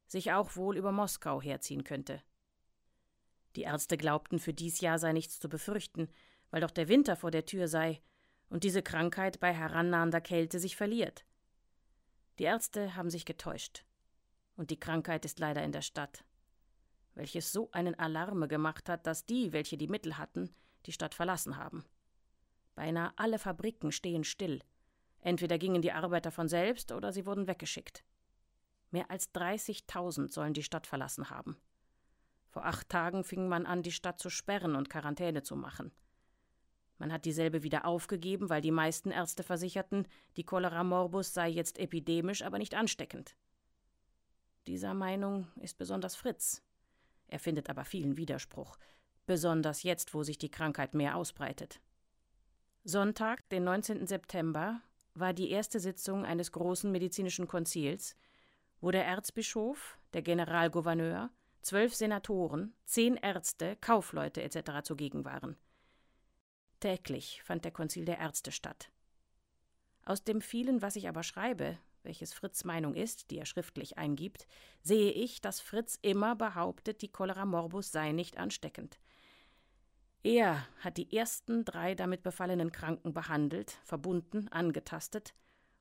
[0.05, 2.21] sich auch wohl über Moskau herziehen könnte.
[3.55, 6.07] Die Ärzte glaubten, für dies Jahr sei nichts zu befürchten,
[6.51, 8.03] weil doch der Winter vor der Tür sei
[8.47, 11.25] und diese Krankheit bei herannahender Kälte sich verliert.
[12.39, 13.85] Die Ärzte haben sich getäuscht.
[14.55, 16.23] Und die Krankheit ist leider in der Stadt,
[17.13, 20.53] welches so einen Alarme gemacht hat, dass die, welche die Mittel hatten,
[20.85, 21.83] die Stadt verlassen haben.
[22.75, 24.61] Beinahe alle Fabriken stehen still.
[25.19, 28.03] Entweder gingen die Arbeiter von selbst oder sie wurden weggeschickt.
[28.91, 31.57] Mehr als 30.000 sollen die Stadt verlassen haben.
[32.49, 35.91] Vor acht Tagen fing man an, die Stadt zu sperren und Quarantäne zu machen.
[36.97, 41.77] Man hat dieselbe wieder aufgegeben, weil die meisten Ärzte versicherten, die Cholera morbus sei jetzt
[41.77, 43.35] epidemisch, aber nicht ansteckend.
[44.67, 46.63] Dieser Meinung ist besonders Fritz.
[47.27, 48.77] Er findet aber vielen Widerspruch,
[49.25, 51.81] besonders jetzt, wo sich die Krankheit mehr ausbreitet.
[52.83, 54.07] Sonntag, den 19.
[54.07, 54.81] September,
[55.15, 58.15] war die erste Sitzung eines großen medizinischen Konzils,
[58.81, 61.29] wo der Erzbischof, der Generalgouverneur,
[61.61, 64.83] zwölf Senatoren, zehn Ärzte, Kaufleute etc.
[64.83, 65.57] zugegen waren.
[66.85, 68.91] Täglich fand der Konzil der Ärzte statt.
[70.05, 74.45] Aus dem vielen, was ich aber schreibe, welches Fritz Meinung ist, die er schriftlich eingibt,
[74.83, 78.99] sehe ich, dass Fritz immer behauptet, die Cholera morbus sei nicht ansteckend.
[80.21, 85.33] Er hat die ersten drei damit befallenen Kranken behandelt, verbunden, angetastet,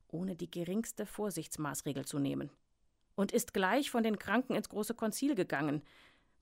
[0.09, 2.51] ohne die geringste Vorsichtsmaßregel zu nehmen.
[3.15, 5.83] und ist gleich von den Kranken ins große Konzil gegangen,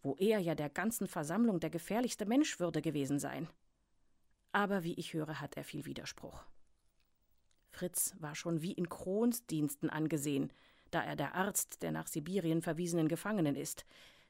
[0.03, 3.49] wo er ja der ganzen Versammlung der gefährlichste Mensch würde gewesen sein.
[4.53, 6.45] Aber wie ich höre, hat er viel Widerspruch.
[7.71, 10.53] Fritz war schon wie in Krons Diensten angesehen,
[10.91, 13.87] da er der Arzt der nach Sibirien verwiesenen Gefangenen ist,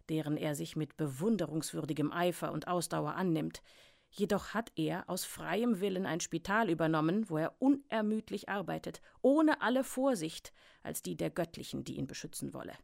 [0.09, 3.63] deren er sich mit bewunderungswürdigem Eifer und Ausdauer annimmt.
[4.11, 9.83] Jedoch hat er aus freiem Willen ein Spital übernommen, wo er unermüdlich arbeitet, ohne alle
[9.83, 12.75] Vorsicht als die der Göttlichen, die ihn beschützen wolle.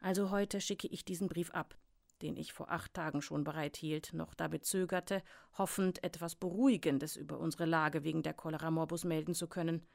[0.00, 1.76] Also heute schicke ich diesen Brief ab,
[2.22, 5.22] den ich vor acht Tagen schon bereithielt, noch damit zögerte,
[5.56, 9.86] hoffend etwas Beruhigendes über unsere Lage wegen der Cholera morbus melden zu können.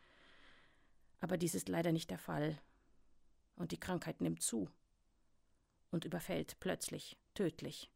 [1.19, 2.59] Aber dies ist leider nicht der Fall.
[3.55, 4.69] Und die Krankheit nimmt zu
[5.91, 7.89] und überfällt plötzlich, tödlich.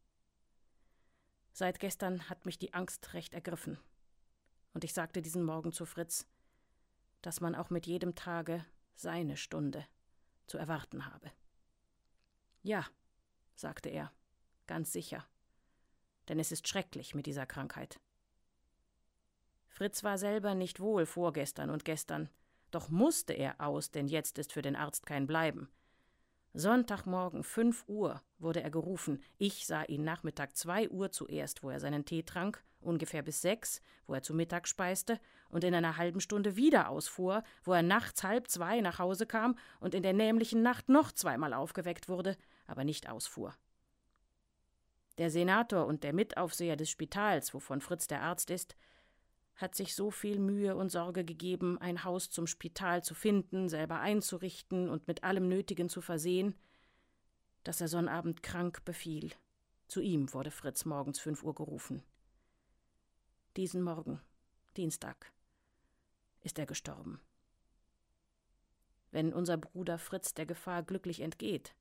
[1.51, 3.77] Seit gestern hat mich die Angst recht ergriffen.
[4.73, 6.25] Und ich sagte diesen Morgen zu Fritz,
[7.21, 8.65] dass man auch mit jedem Tage
[8.95, 9.85] seine Stunde
[10.47, 11.31] zu erwarten habe.
[12.61, 12.85] Ja,
[13.55, 14.11] sagte er,
[14.69, 15.25] ganz sicher,
[16.29, 17.99] denn es ist schrecklich mit dieser Krankheit.
[19.67, 22.29] Fritz war selber nicht wohl vorgestern und gestern,
[22.69, 25.69] doch musste er aus, denn jetzt ist für den Arzt kein Bleiben.
[26.53, 29.23] Sonntagmorgen fünf Uhr wurde er gerufen.
[29.39, 33.81] Ich sah ihn Nachmittag zwei Uhr zuerst, wo er seinen Tee trank, ungefähr bis sechs,
[34.05, 38.23] wo er zu Mittag speiste, und in einer halben Stunde wieder ausfuhr, wo er nachts
[38.23, 42.83] halb zwei nach Hause kam und in der nämlichen Nacht noch zweimal aufgeweckt wurde, aber
[42.83, 43.55] nicht ausfuhr.
[45.19, 48.77] Der Senator und der Mitaufseher des Spitals, wovon Fritz der Arzt ist,
[49.57, 53.99] hat sich so viel Mühe und Sorge gegeben, ein Haus zum Spital zu finden, selber
[53.99, 56.55] einzurichten und mit allem Nötigen zu versehen,
[57.65, 59.33] dass er Sonnabend krank befiel.
[59.89, 62.01] Zu ihm wurde Fritz morgens fünf Uhr gerufen.
[63.57, 64.21] Diesen Morgen,
[64.77, 65.33] Dienstag,
[66.39, 67.19] ist er gestorben.
[69.11, 71.75] Wenn unser Bruder Fritz der Gefahr glücklich entgeht,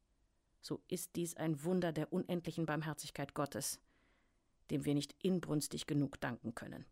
[0.60, 3.80] so ist dies ein Wunder der unendlichen Barmherzigkeit Gottes,
[4.70, 6.84] dem wir nicht inbrünstig genug danken können.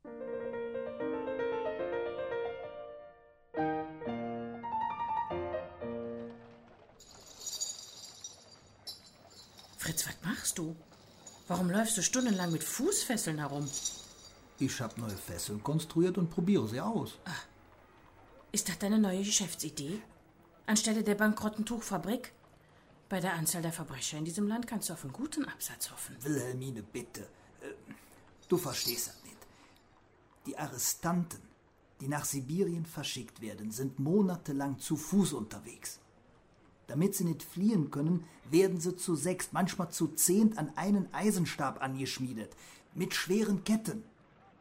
[9.79, 10.75] Fritz, was machst du?
[11.49, 13.71] Warum läufst du stundenlang mit Fußfesseln herum?
[14.59, 17.19] Ich habe neue Fesseln konstruiert und probiere sie aus.
[17.25, 17.47] Ach,
[18.53, 20.01] ist das deine neue Geschäftsidee?
[20.67, 22.33] Anstelle der bankrotten Tuchfabrik?
[23.09, 26.17] Bei der Anzahl der Verbrecher in diesem Land kannst du auf einen guten Absatz hoffen.
[26.23, 27.23] Wilhelmine, bitte.
[27.61, 27.73] Äh,
[28.49, 29.37] du verstehst das nicht.
[30.47, 31.41] Die Arrestanten,
[32.01, 36.01] die nach Sibirien verschickt werden, sind monatelang zu Fuß unterwegs.
[36.89, 41.83] Damit sie nicht fliehen können, werden sie zu sechs, manchmal zu zehnt an einen Eisenstab
[41.83, 42.55] angeschmiedet,
[42.95, 44.05] mit schweren Ketten.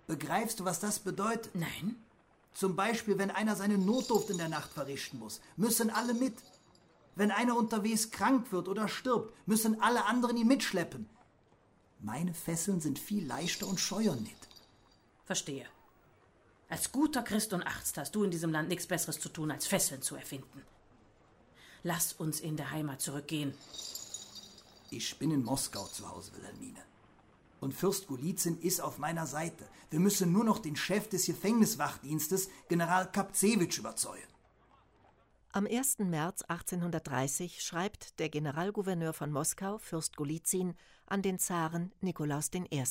[0.08, 1.54] Begreifst du, was das bedeutet?
[1.56, 1.96] Nein.
[2.54, 6.36] Zum Beispiel, wenn einer seine Notdurft in der Nacht verrichten muss, müssen alle mit.
[7.16, 11.10] Wenn einer unterwegs krank wird oder stirbt, müssen alle anderen ihn mitschleppen.
[12.00, 14.48] Meine Fesseln sind viel leichter und scheuern nicht.
[15.26, 15.66] Verstehe.
[16.70, 19.66] Als guter Christ und Arzt hast du in diesem Land nichts Besseres zu tun, als
[19.66, 20.62] Fesseln zu erfinden.
[21.84, 23.54] Lass uns in der Heimat zurückgehen.
[24.90, 26.82] Ich bin in Moskau zu Hause, Wilhelmine.
[27.62, 29.68] Und Fürst Golizyn ist auf meiner Seite.
[29.90, 34.35] Wir müssen nur noch den Chef des Gefängniswachdienstes, General Kapzewitsch, überzeugen.
[35.56, 36.00] Am 1.
[36.00, 40.74] März 1830 schreibt der Generalgouverneur von Moskau, Fürst Golizyn,
[41.06, 42.84] an den Zaren Nikolaus I.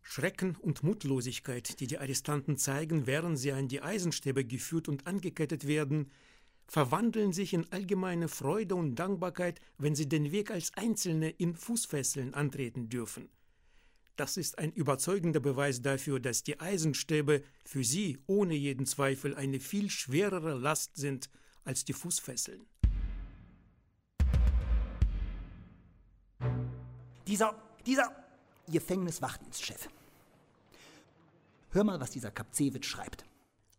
[0.00, 5.66] Schrecken und Mutlosigkeit, die die Arrestanten zeigen, während sie an die Eisenstäbe geführt und angekettet
[5.66, 6.10] werden,
[6.68, 12.32] verwandeln sich in allgemeine Freude und Dankbarkeit, wenn sie den Weg als Einzelne in Fußfesseln
[12.32, 13.28] antreten dürfen.
[14.16, 19.60] Das ist ein überzeugender Beweis dafür, dass die Eisenstäbe für sie ohne jeden Zweifel eine
[19.60, 21.28] viel schwerere Last sind
[21.68, 22.66] als die Fußfesseln.
[27.26, 28.10] Dieser, dieser
[28.68, 29.90] Gefängniswachdienstchef.
[31.72, 33.26] Hör mal, was dieser Kapzewitsch schreibt.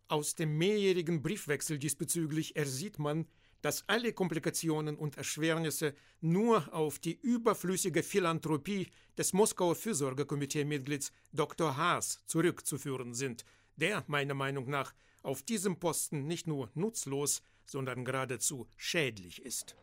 [0.06, 3.26] Aus dem mehrjährigen Briefwechsel diesbezüglich ersieht man,
[3.60, 8.86] dass alle Komplikationen und Erschwernisse nur auf die überflüssige Philanthropie
[9.18, 11.76] des Moskauer Fürsorgekomitee-Mitglieds Dr.
[11.76, 18.66] Haas zurückzuführen sind, der meiner Meinung nach auf diesem Posten nicht nur nutzlos, sondern geradezu
[18.76, 19.76] schädlich ist.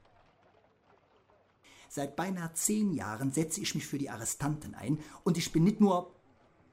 [1.88, 5.80] Seit beinahe zehn Jahren setze ich mich für die Arrestanten ein und ich bin nicht
[5.80, 6.14] nur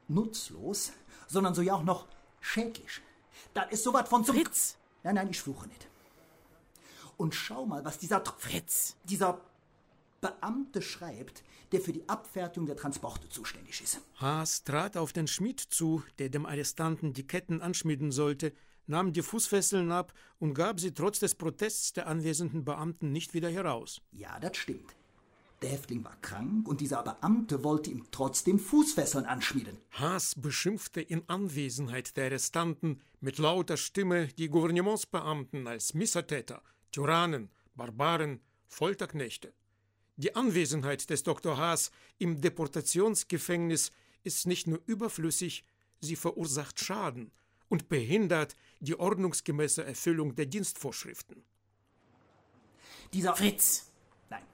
[0.09, 0.93] nutzlos,
[1.29, 2.09] sondern so ja auch noch
[2.41, 3.01] schädlich.
[3.55, 4.35] Da ist sowas von zum...
[4.35, 4.77] Fritz!
[5.05, 5.87] Nein, nein, ich fluche nicht.
[7.17, 8.23] Und schau mal, was dieser...
[8.39, 8.97] Fritz!
[9.05, 9.41] Dieser
[10.21, 14.01] Beamte schreibt, der für die Abfertigung der Transporte zuständig ist.
[14.17, 18.53] Haas trat auf den Schmied zu, der dem Arrestanten die Ketten anschmieden sollte,
[18.87, 23.51] nahm die Fußfesseln ab und gab sie trotz des Protests der anwesenden Beamten nicht wieder
[23.51, 24.01] heraus.
[24.13, 24.95] Ja, das stimmt.
[25.63, 29.79] Der Häftling war krank und dieser Beamte wollte ihm trotzdem Fußfesseln anschmieden.
[29.93, 36.63] Haas beschimpfte in Anwesenheit der Arrestanten mit lauter Stimme die Gouvernementsbeamten als Missetäter,
[36.93, 39.55] Tyrannen, Barbaren, Folterknechte.
[40.17, 41.57] Die Anwesenheit des Dr.
[41.57, 43.91] Haas im Deportationsgefängnis
[44.23, 45.65] ist nicht nur überflüssig,
[46.01, 47.33] sie verursacht Schaden
[47.75, 51.43] und behindert die ordnungsgemäße Erfüllung der Dienstvorschriften.
[53.13, 53.91] Dieser Fritz!
[54.31, 54.45] Nein.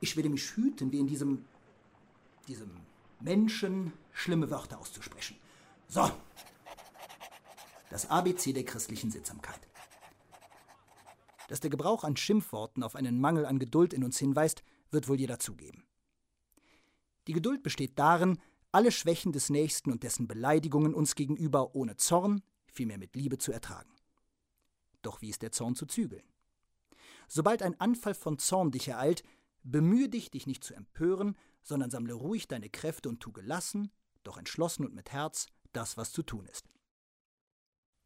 [0.00, 1.46] Ich werde mich hüten, wie in diesem.
[2.46, 2.70] diesem
[3.20, 5.38] Menschen schlimme Wörter auszusprechen.
[5.88, 6.10] So.
[7.88, 9.60] Das ABC der christlichen Sittsamkeit.
[11.48, 15.18] Dass der Gebrauch an Schimpfworten auf einen Mangel an Geduld in uns hinweist, wird wohl
[15.18, 15.86] jeder zugeben.
[17.26, 18.38] Die Geduld besteht darin,
[18.72, 23.52] alle Schwächen des Nächsten und dessen Beleidigungen uns gegenüber ohne Zorn, vielmehr mit Liebe zu
[23.52, 23.94] ertragen.
[25.02, 26.24] Doch wie ist der Zorn zu zügeln?
[27.28, 29.22] Sobald ein Anfall von Zorn dich ereilt,
[29.62, 33.90] bemühe dich, dich nicht zu empören, sondern sammle ruhig deine Kräfte und tu gelassen,
[34.22, 36.68] doch entschlossen und mit Herz das, was zu tun ist.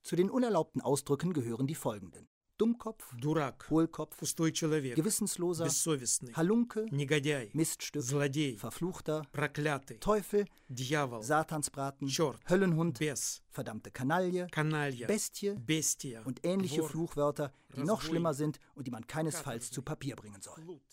[0.03, 2.29] Zu den unerlaubten Ausdrücken gehören die folgenden.
[2.62, 11.24] Dummkopf, Дурак, Hohlkopf, пустой человек, Gewissensloser, бессовестный, Halunke, негодяй, Miststück, злодей, Verfluchter, проклятый, Teufel, дьявол,
[11.24, 17.98] Satansbraten, Черт, Höllenhund, бес, verdammte Kanaille, каналья, Bestie бестия, und ähnliche вор, Fluchwörter, die noch
[17.98, 19.74] Разбойник, schlimmer sind und die man keinesfalls Katerstier.
[19.74, 20.54] zu Papier bringen soll.
[20.62, 20.84] Flut.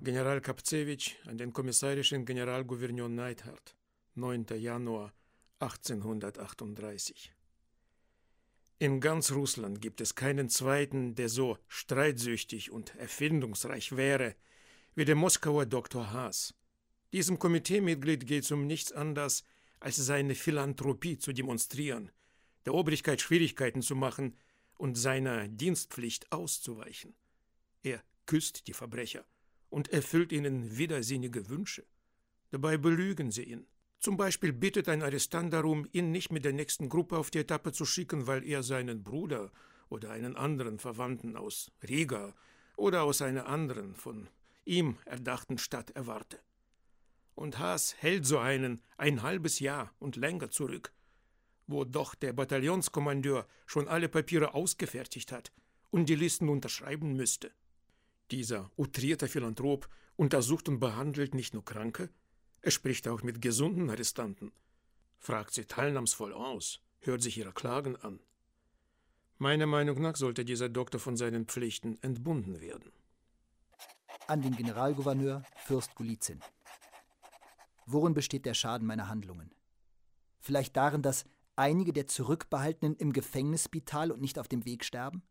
[0.00, 3.76] General Kapzewitsch an den kommissarischen Generalgouverneur Neidhardt,
[4.16, 4.46] 9.
[4.58, 5.12] Januar
[5.59, 7.33] 1838.
[8.79, 14.35] In ganz Russland gibt es keinen zweiten, der so streitsüchtig und erfindungsreich wäre
[14.93, 16.11] wie der Moskauer Dr.
[16.11, 16.53] Haas.
[17.11, 19.43] Diesem Komiteemitglied geht es um nichts anderes,
[19.79, 22.11] als seine Philanthropie zu demonstrieren,
[22.65, 24.35] der Obrigkeit Schwierigkeiten zu machen
[24.77, 27.15] und seiner Dienstpflicht auszuweichen.
[27.81, 29.25] Er küsst die Verbrecher
[29.69, 31.85] und erfüllt ihnen widersinnige Wünsche.
[32.51, 33.67] Dabei belügen sie ihn.
[34.07, 37.73] Zum Beispiel bittet ein Arrestant darum, ihn nicht mit der nächsten Gruppe auf die Etappe
[37.73, 39.51] zu schicken, weil er seinen Bruder
[39.89, 42.33] oder einen anderen Verwandten aus Riga
[42.77, 44.29] oder aus einer anderen von
[44.63, 46.39] ihm erdachten Stadt erwarte.
[47.35, 50.93] Und Haas hält so einen ein halbes Jahr und länger zurück,
[51.67, 55.51] wo doch der Bataillonskommandeur schon alle Papiere ausgefertigt hat
[55.91, 57.51] und die Listen unterschreiben müsste.
[58.31, 62.09] Dieser outrierte Philanthrop untersucht und behandelt nicht nur Kranke,
[62.67, 64.51] er spricht auch mit gesunden Arrestanten,
[65.19, 68.19] fragt sie teilnahmsvoll aus, hört sich ihre Klagen an.
[69.37, 72.91] Meiner Meinung nach sollte dieser Doktor von seinen Pflichten entbunden werden.
[74.27, 76.41] An den Generalgouverneur Fürst Golizyn.
[77.85, 79.55] Worin besteht der Schaden meiner Handlungen?
[80.41, 81.23] Vielleicht darin, dass
[81.55, 85.23] einige der Zurückbehaltenen im Gefängnisspital und nicht auf dem Weg sterben?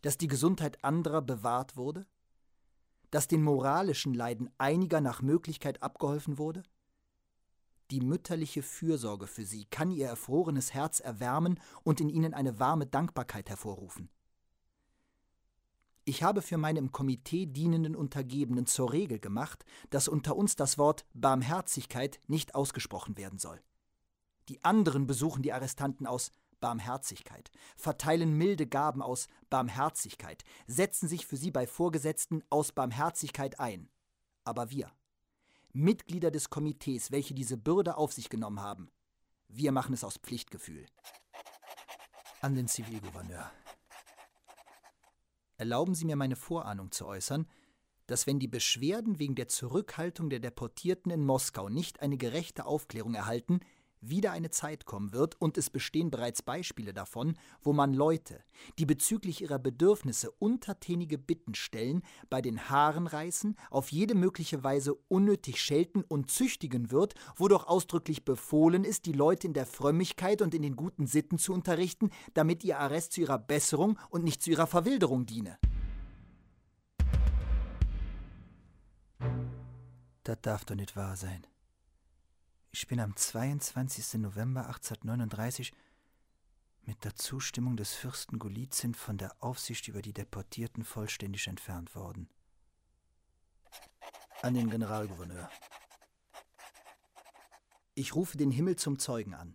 [0.00, 2.06] Dass die Gesundheit anderer bewahrt wurde?
[3.14, 6.64] Dass den moralischen Leiden einiger nach Möglichkeit abgeholfen wurde?
[7.92, 12.86] Die mütterliche Fürsorge für sie kann ihr erfrorenes Herz erwärmen und in ihnen eine warme
[12.86, 14.10] Dankbarkeit hervorrufen.
[16.04, 20.76] Ich habe für meine im Komitee dienenden Untergebenen zur Regel gemacht, dass unter uns das
[20.76, 23.62] Wort Barmherzigkeit nicht ausgesprochen werden soll.
[24.48, 26.32] Die anderen besuchen die Arrestanten aus
[26.64, 33.90] Barmherzigkeit, verteilen milde Gaben aus Barmherzigkeit, setzen sich für sie bei Vorgesetzten aus Barmherzigkeit ein.
[34.44, 34.90] Aber wir,
[35.74, 38.90] Mitglieder des Komitees, welche diese Bürde auf sich genommen haben,
[39.48, 40.86] wir machen es aus Pflichtgefühl.
[42.40, 43.52] An den Zivilgouverneur.
[45.58, 47.46] Erlauben Sie mir meine Vorahnung zu äußern,
[48.06, 53.14] dass wenn die Beschwerden wegen der Zurückhaltung der Deportierten in Moskau nicht eine gerechte Aufklärung
[53.14, 53.60] erhalten,
[54.08, 58.42] wieder eine Zeit kommen wird, und es bestehen bereits Beispiele davon, wo man Leute,
[58.78, 64.94] die bezüglich ihrer Bedürfnisse untertänige Bitten stellen, bei den Haaren reißen, auf jede mögliche Weise
[65.08, 70.42] unnötig schelten und züchtigen wird, wo doch ausdrücklich befohlen ist, die Leute in der Frömmigkeit
[70.42, 74.42] und in den guten Sitten zu unterrichten, damit ihr Arrest zu ihrer Besserung und nicht
[74.42, 75.58] zu ihrer Verwilderung diene.
[80.24, 81.46] Das darf doch nicht wahr sein.
[82.76, 84.14] Ich bin am 22.
[84.14, 85.72] November 1839
[86.82, 92.28] mit der Zustimmung des Fürsten Golizyn von der Aufsicht über die Deportierten vollständig entfernt worden.
[94.42, 95.48] An den Generalgouverneur.
[97.94, 99.54] Ich rufe den Himmel zum Zeugen an,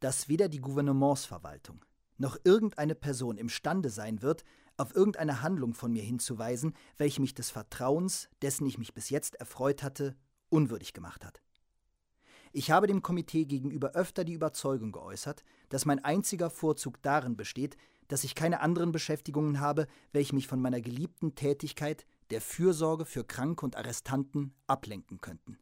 [0.00, 1.84] dass weder die Gouvernementsverwaltung
[2.16, 4.44] noch irgendeine Person imstande sein wird,
[4.76, 9.36] auf irgendeine Handlung von mir hinzuweisen, welche mich des Vertrauens, dessen ich mich bis jetzt
[9.36, 10.16] erfreut hatte,
[10.48, 11.43] unwürdig gemacht hat.
[12.56, 17.76] Ich habe dem Komitee gegenüber öfter die Überzeugung geäußert, dass mein einziger Vorzug darin besteht,
[18.06, 23.24] dass ich keine anderen Beschäftigungen habe, welche mich von meiner geliebten Tätigkeit der Fürsorge für
[23.24, 25.58] Kranke und Arrestanten ablenken könnten.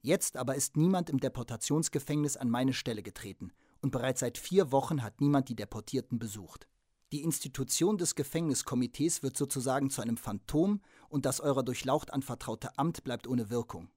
[0.00, 5.02] Jetzt aber ist niemand im Deportationsgefängnis an meine Stelle getreten, und bereits seit vier Wochen
[5.02, 6.68] hat niemand die Deportierten besucht.
[7.10, 13.02] Die Institution des Gefängniskomitees wird sozusagen zu einem Phantom und das eurer Durchlaucht anvertraute Amt
[13.02, 13.90] bleibt ohne Wirkung.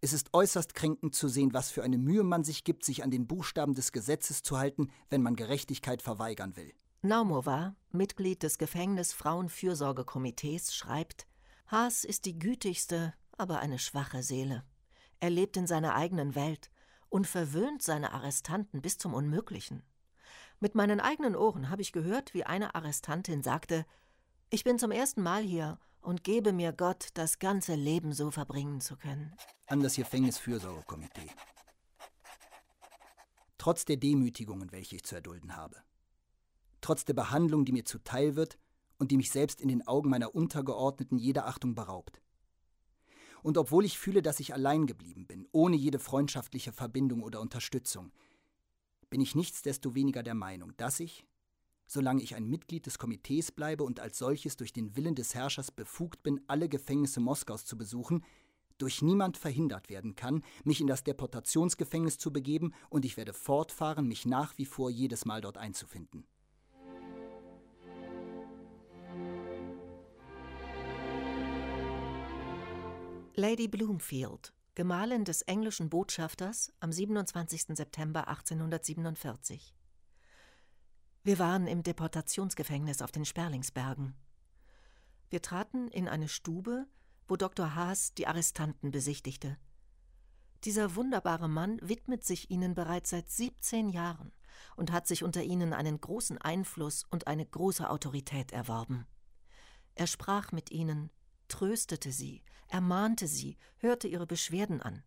[0.00, 3.10] Es ist äußerst kränkend zu sehen, was für eine Mühe man sich gibt, sich an
[3.10, 6.72] den Buchstaben des Gesetzes zu halten, wenn man Gerechtigkeit verweigern will.
[7.02, 11.26] Naumova, Mitglied des Gefängnis-Frauenfürsorgekomitees, schreibt:
[11.66, 14.64] Haas ist die gütigste, aber eine schwache Seele.
[15.20, 16.70] Er lebt in seiner eigenen Welt
[17.08, 19.82] und verwöhnt seine Arrestanten bis zum Unmöglichen.
[20.60, 23.86] Mit meinen eigenen Ohren habe ich gehört, wie eine Arrestantin sagte:
[24.50, 28.80] Ich bin zum ersten Mal hier und gebe mir Gott, das ganze Leben so verbringen
[28.80, 29.34] zu können.
[29.66, 31.30] An das Gefängnisfürsorgekomitee.
[33.58, 35.76] Trotz der Demütigungen, welche ich zu erdulden habe,
[36.82, 38.58] trotz der Behandlung, die mir zuteil wird
[38.98, 42.20] und die mich selbst in den Augen meiner Untergeordneten jeder Achtung beraubt.
[43.42, 48.12] Und obwohl ich fühle, dass ich allein geblieben bin, ohne jede freundschaftliche Verbindung oder Unterstützung,
[49.08, 51.26] bin ich nichtsdestoweniger der Meinung, dass ich,
[51.94, 55.70] solange ich ein Mitglied des Komitees bleibe und als solches durch den Willen des Herrschers
[55.70, 58.24] befugt bin, alle Gefängnisse Moskaus zu besuchen,
[58.78, 64.08] durch niemand verhindert werden kann, mich in das Deportationsgefängnis zu begeben, und ich werde fortfahren,
[64.08, 66.26] mich nach wie vor jedes Mal dort einzufinden.
[73.36, 77.76] Lady Bloomfield, Gemahlin des englischen Botschafters am 27.
[77.76, 79.74] September 1847.
[81.24, 84.14] Wir waren im Deportationsgefängnis auf den Sperlingsbergen.
[85.30, 86.86] Wir traten in eine Stube,
[87.26, 87.74] wo Dr.
[87.74, 89.56] Haas die Arrestanten besichtigte.
[90.64, 94.32] Dieser wunderbare Mann widmet sich ihnen bereits seit 17 Jahren
[94.76, 99.06] und hat sich unter ihnen einen großen Einfluss und eine große Autorität erworben.
[99.94, 101.10] Er sprach mit ihnen,
[101.48, 105.02] tröstete sie, ermahnte sie, hörte ihre Beschwerden an.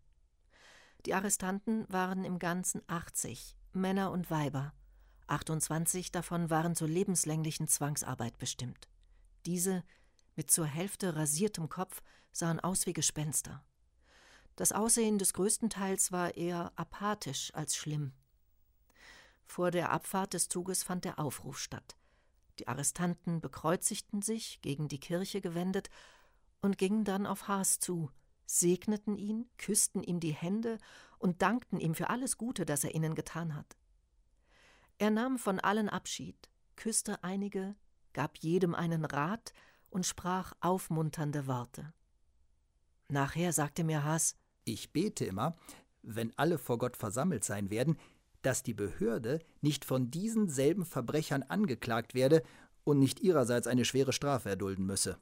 [1.05, 4.73] Die Arrestanten waren im Ganzen 80, Männer und Weiber.
[5.27, 8.87] 28 davon waren zur lebenslänglichen Zwangsarbeit bestimmt.
[9.45, 9.83] Diese,
[10.35, 12.01] mit zur Hälfte rasiertem Kopf,
[12.31, 13.63] sahen aus wie Gespenster.
[14.55, 18.13] Das Aussehen des größten Teils war eher apathisch als schlimm.
[19.45, 21.95] Vor der Abfahrt des Zuges fand der Aufruf statt.
[22.59, 25.89] Die Arrestanten bekreuzigten sich, gegen die Kirche gewendet,
[26.61, 28.09] und gingen dann auf Haas zu,
[28.45, 30.79] segneten ihn, küssten ihm die Hände
[31.19, 33.77] und dankten ihm für alles Gute, das er ihnen getan hat.
[34.99, 37.75] Er nahm von allen Abschied, küsste einige,
[38.13, 39.53] gab jedem einen Rat
[39.89, 41.93] und sprach aufmunternde Worte.
[43.09, 44.35] Nachher sagte mir Haas:
[44.65, 45.55] Ich bete immer,
[46.01, 47.97] wenn alle vor Gott versammelt sein werden,
[48.41, 52.43] dass die Behörde nicht von diesen selben Verbrechern angeklagt werde
[52.83, 55.19] und nicht ihrerseits eine schwere Strafe erdulden müsse.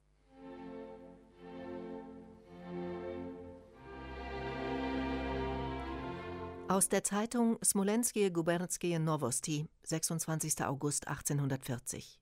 [6.68, 10.66] Aus der Zeitung Smolenskie Gubernskie Novosti, 26.
[10.66, 12.20] August 1840.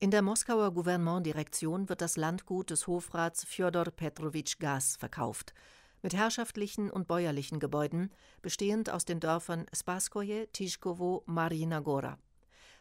[0.00, 5.54] In der Moskauer Gouvernementdirektion wird das Landgut des Hofrats Fjodor Petrowitsch Gas verkauft,
[6.02, 8.10] mit herrschaftlichen und bäuerlichen Gebäuden,
[8.42, 12.18] bestehend aus den Dörfern Spaskoje, Tischkowo, Marina Gora.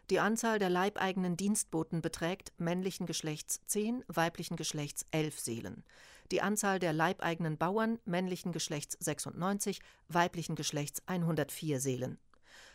[0.09, 5.83] Die Anzahl der leibeigenen Dienstboten beträgt männlichen Geschlechts zehn, weiblichen Geschlechts elf Seelen
[6.31, 9.79] die Anzahl der leibeigenen Bauern männlichen Geschlechts 96,
[10.09, 12.19] weiblichen Geschlechts 104 Seelen.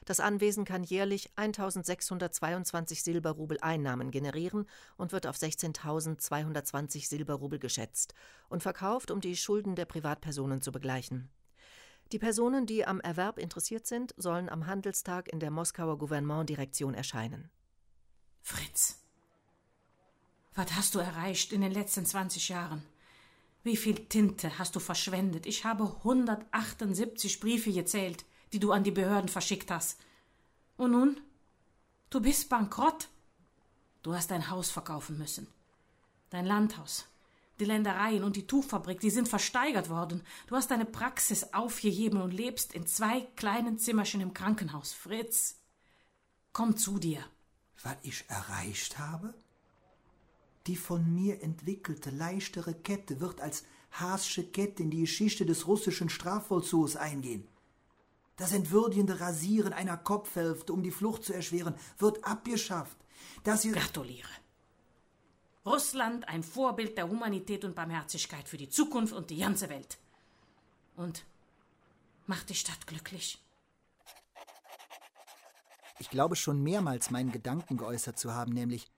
[0.05, 8.15] Das Anwesen kann jährlich 1622 Silberrubel Einnahmen generieren und wird auf 16.220 Silberrubel geschätzt
[8.49, 11.31] und verkauft, um die Schulden der Privatpersonen zu begleichen.
[12.11, 17.51] Die Personen, die am Erwerb interessiert sind, sollen am Handelstag in der Moskauer Gouvernementdirektion erscheinen.
[18.43, 18.99] Fritz,
[20.55, 22.83] was hast du erreicht in den letzten 20 Jahren?
[23.63, 25.47] Wie viel Tinte hast du verschwendet?
[25.47, 30.01] Ich habe 178 Briefe gezählt, die du an die Behörden verschickt hast.
[30.77, 31.21] Und nun?
[32.11, 33.09] Du bist bankrott.
[34.03, 35.47] Du hast dein Haus verkaufen müssen.
[36.31, 37.07] Dein Landhaus,
[37.61, 40.23] die Ländereien und die Tuchfabrik, die sind versteigert worden.
[40.47, 44.93] Du hast deine Praxis aufgegeben und lebst in zwei kleinen Zimmerchen im Krankenhaus.
[44.93, 45.61] Fritz,
[46.53, 47.25] komm zu dir.
[47.83, 49.35] Was ich erreicht habe?
[50.67, 56.09] Die von mir entwickelte leichtere Kette wird als Haasche Kette in die Geschichte des russischen
[56.09, 57.47] Strafvollzugs eingehen.
[58.37, 62.97] Das entwürdigende Rasieren einer Kopfhälfte, um die Flucht zu erschweren, wird abgeschafft.
[63.45, 64.29] Das Gratuliere.
[65.65, 69.99] Russland ein Vorbild der Humanität und Barmherzigkeit für die Zukunft und die ganze Welt.
[70.97, 71.25] Und
[72.27, 73.39] macht die Stadt glücklich.
[75.99, 78.91] Ich glaube schon mehrmals meinen Gedanken geäußert zu haben, nämlich,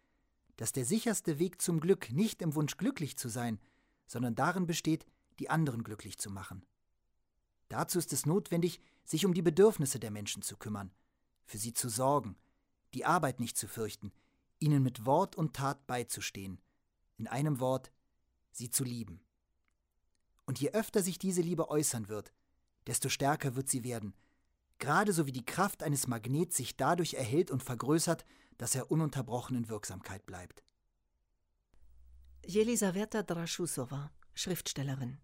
[0.56, 3.60] dass der sicherste Weg zum Glück nicht im Wunsch glücklich zu sein,
[4.06, 5.04] sondern darin besteht,
[5.38, 6.64] die anderen glücklich zu machen.
[7.68, 10.92] Dazu ist es notwendig, sich um die Bedürfnisse der Menschen zu kümmern,
[11.44, 12.36] für sie zu sorgen,
[12.94, 14.12] die Arbeit nicht zu fürchten,
[14.58, 16.60] ihnen mit Wort und Tat beizustehen,
[17.16, 17.92] in einem Wort,
[18.50, 19.20] sie zu lieben.
[20.46, 22.32] Und je öfter sich diese Liebe äußern wird,
[22.86, 24.14] desto stärker wird sie werden,
[24.78, 28.24] gerade so wie die Kraft eines Magnets sich dadurch erhält und vergrößert,
[28.58, 30.62] dass er ununterbrochen in Wirksamkeit bleibt.
[32.46, 35.18] Jelisaweta Draschusowa, Schriftstellerin.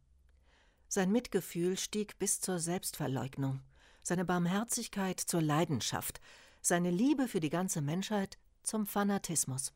[0.88, 3.60] Sein Mitgefühl stieg bis zur Selbstverleugnung,
[4.02, 6.20] seine Barmherzigkeit zur Leidenschaft,
[6.62, 9.72] seine Liebe für die ganze Menschheit zum Fanatismus.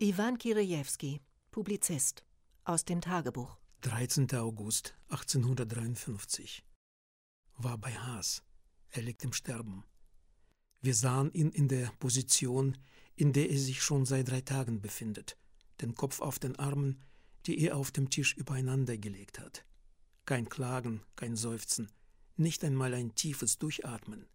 [0.00, 2.24] Iwan Kirejewski, Publizist,
[2.64, 3.58] aus dem Tagebuch.
[3.80, 4.32] 13.
[4.34, 6.64] August 1853.
[7.56, 8.44] War bei Haas.
[8.90, 9.84] Er liegt im Sterben.
[10.80, 12.78] Wir sahen ihn in der Position,
[13.16, 15.36] in der er sich schon seit drei Tagen befindet,
[15.80, 17.02] den Kopf auf den Armen,
[17.46, 19.64] die er auf dem Tisch übereinander gelegt hat.
[20.24, 21.90] Kein Klagen, kein Seufzen,
[22.38, 24.26] nicht einmal ein tiefes Durchatmen.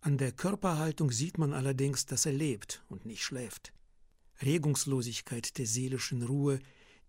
[0.00, 3.72] An der Körperhaltung sieht man allerdings, dass er lebt und nicht schläft.
[4.42, 6.60] Regungslosigkeit der seelischen Ruhe,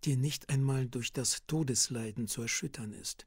[0.04, 3.26] die nicht einmal durch das Todesleiden zu erschüttern ist.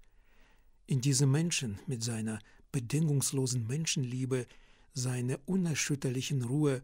[0.87, 2.39] In diesem Menschen mit seiner
[2.71, 4.47] bedingungslosen Menschenliebe,
[4.93, 6.83] seiner unerschütterlichen Ruhe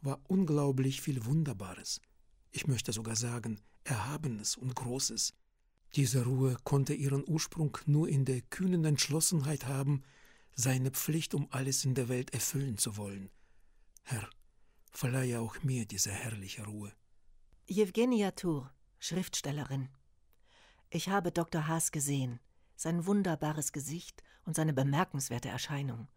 [0.00, 2.00] war unglaublich viel Wunderbares.
[2.50, 5.34] Ich möchte sogar sagen, Erhabenes und Großes.
[5.94, 10.02] Diese Ruhe konnte ihren Ursprung nur in der kühnen Entschlossenheit haben,
[10.54, 13.30] seine Pflicht um alles in der Welt erfüllen zu wollen.
[14.02, 14.28] Herr,
[14.90, 16.92] verleihe auch mir diese herrliche Ruhe.
[17.66, 19.88] Jewgenia Tur, Schriftstellerin.
[20.90, 21.68] Ich habe Dr.
[21.68, 22.40] Haas gesehen,
[22.76, 26.08] sein wunderbares Gesicht und seine bemerkenswerte Erscheinung.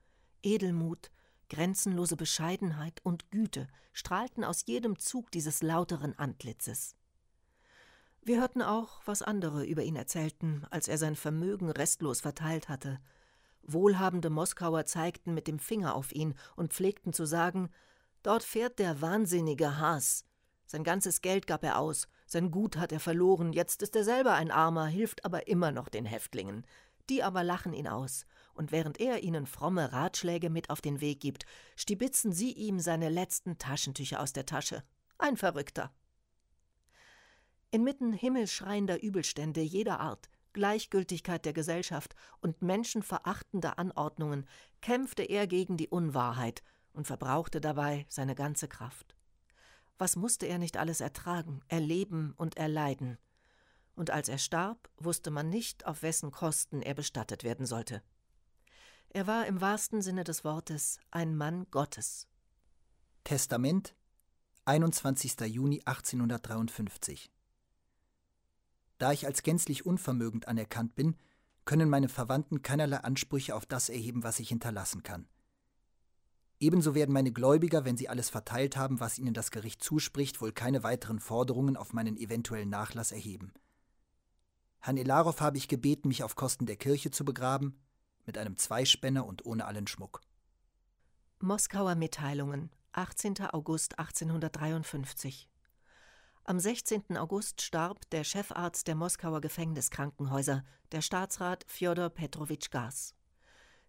[0.43, 1.11] Edelmut,
[1.49, 6.95] grenzenlose Bescheidenheit und Güte strahlten aus jedem Zug dieses lauteren Antlitzes.
[8.23, 12.99] Wir hörten auch, was andere über ihn erzählten, als er sein Vermögen restlos verteilt hatte.
[13.63, 17.69] Wohlhabende Moskauer zeigten mit dem Finger auf ihn und pflegten zu sagen,
[18.23, 20.25] Dort fährt der wahnsinnige Haas.
[20.67, 24.33] Sein ganzes Geld gab er aus, sein Gut hat er verloren, jetzt ist er selber
[24.33, 26.65] ein Armer, hilft aber immer noch den Häftlingen.
[27.09, 31.19] Die aber lachen ihn aus, und während er ihnen fromme Ratschläge mit auf den Weg
[31.19, 31.45] gibt,
[31.75, 34.83] stibitzen sie ihm seine letzten Taschentücher aus der Tasche.
[35.17, 35.91] Ein Verrückter.
[37.71, 44.45] Inmitten himmelschreiender Übelstände jeder Art, Gleichgültigkeit der Gesellschaft und menschenverachtender Anordnungen
[44.81, 49.15] kämpfte er gegen die Unwahrheit und verbrauchte dabei seine ganze Kraft.
[49.97, 53.17] Was musste er nicht alles ertragen, erleben und erleiden?
[53.95, 58.03] Und als er starb, wusste man nicht, auf wessen Kosten er bestattet werden sollte.
[59.09, 62.27] Er war im wahrsten Sinne des Wortes ein Mann Gottes.
[63.23, 63.95] Testament
[64.65, 65.39] 21.
[65.41, 67.31] Juni 1853
[69.01, 71.15] Da ich als gänzlich unvermögend anerkannt bin,
[71.65, 75.27] können meine Verwandten keinerlei Ansprüche auf das erheben, was ich hinterlassen kann.
[76.59, 80.51] Ebenso werden meine Gläubiger, wenn sie alles verteilt haben, was ihnen das Gericht zuspricht, wohl
[80.51, 83.53] keine weiteren Forderungen auf meinen eventuellen Nachlass erheben.
[84.81, 87.79] Herrn Elarow habe ich gebeten, mich auf Kosten der Kirche zu begraben,
[88.27, 90.21] mit einem Zweispänner und ohne allen Schmuck.
[91.39, 93.41] Moskauer Mitteilungen, 18.
[93.51, 95.50] August 1853.
[96.43, 97.17] Am 16.
[97.17, 103.13] August starb der Chefarzt der Moskauer Gefängniskrankenhäuser, der Staatsrat Fjodor Petrowitsch Gas.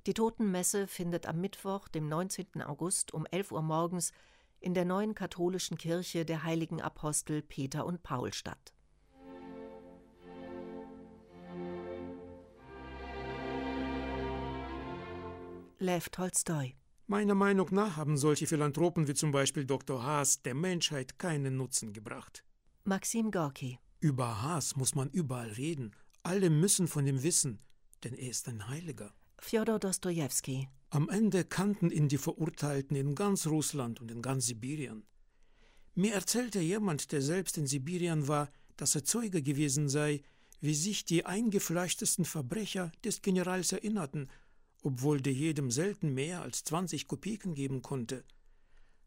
[0.07, 2.63] Die Totenmesse findet am Mittwoch, dem 19.
[2.63, 4.13] August um 11 Uhr morgens
[4.61, 8.75] in der neuen katholischen Kirche der heiligen Apostel Peter und Paul statt.
[15.79, 16.75] Lev Tolstoi
[17.07, 20.03] Meiner Meinung nach haben solche Philanthropen wie zum Beispiel Dr.
[20.03, 22.45] Haas der Menschheit keinen Nutzen gebracht.
[22.85, 25.93] Maxim Gorki Über Haas muss man überall reden.
[26.23, 27.61] Alle müssen von ihm wissen,
[28.05, 29.13] denn er ist ein Heiliger.
[29.39, 35.05] Fjodor Dostojewski Am Ende kannten ihn die Verurteilten in ganz Russland und in ganz Sibirien.
[35.95, 40.23] Mir erzählte jemand, der selbst in Sibirien war, dass er Zeuge gewesen sei,
[40.61, 44.29] wie sich die eingefleischtesten Verbrecher des Generals erinnerten,
[44.83, 48.25] obwohl der jedem selten mehr als 20 Kopeken geben konnte.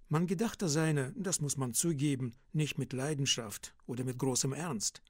[0.07, 5.01] Man gedachte seine, das muss man zugeben, nicht mit Leidenschaft oder mit großem Ernst.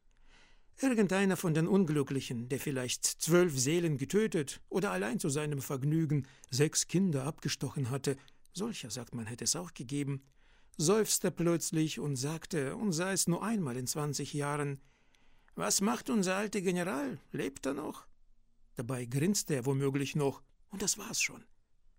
[0.81, 6.87] Irgendeiner von den Unglücklichen, der vielleicht zwölf Seelen getötet oder allein zu seinem Vergnügen sechs
[6.87, 8.17] Kinder abgestochen hatte,
[8.53, 10.21] solcher, sagt man, hätte es auch gegeben,
[10.77, 14.81] seufzte plötzlich und sagte, und sei es nur einmal in zwanzig Jahren,
[15.55, 17.17] was macht unser alter General?
[17.31, 18.05] Lebt er noch?
[18.75, 20.41] Dabei grinste er womöglich noch,
[20.75, 21.41] und das war's schon.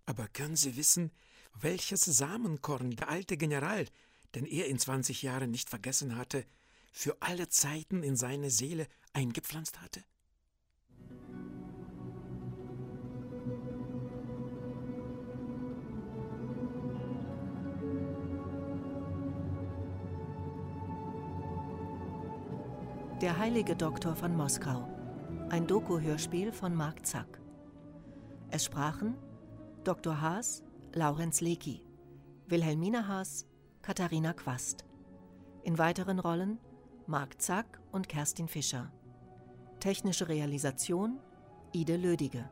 [0.05, 1.11] Aber können Sie wissen,
[1.55, 3.87] welches Samenkorn der alte General,
[4.35, 6.45] den er in zwanzig Jahren nicht vergessen hatte,
[6.93, 10.05] für alle Zeiten in seine Seele eingepflanzt hatte?
[23.23, 24.87] Der heilige Doktor von Moskau.
[25.49, 27.41] Ein Doku-Hörspiel von Mark Zack.
[28.51, 29.17] Es sprachen
[29.85, 30.21] Dr.
[30.21, 31.85] Haas, Laurenz Lecky,
[32.47, 33.47] Wilhelmine Haas,
[33.83, 34.85] Katharina Quast.
[35.65, 36.59] In weiteren Rollen
[37.07, 38.93] Mark Zack und Kerstin Fischer.
[39.81, 41.19] Technische Realisation
[41.73, 42.49] Ide Lödige.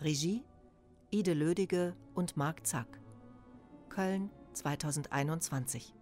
[0.00, 0.44] Regie
[1.10, 3.00] Ide Lödige und Mark Zack.
[3.88, 5.94] Köln 2021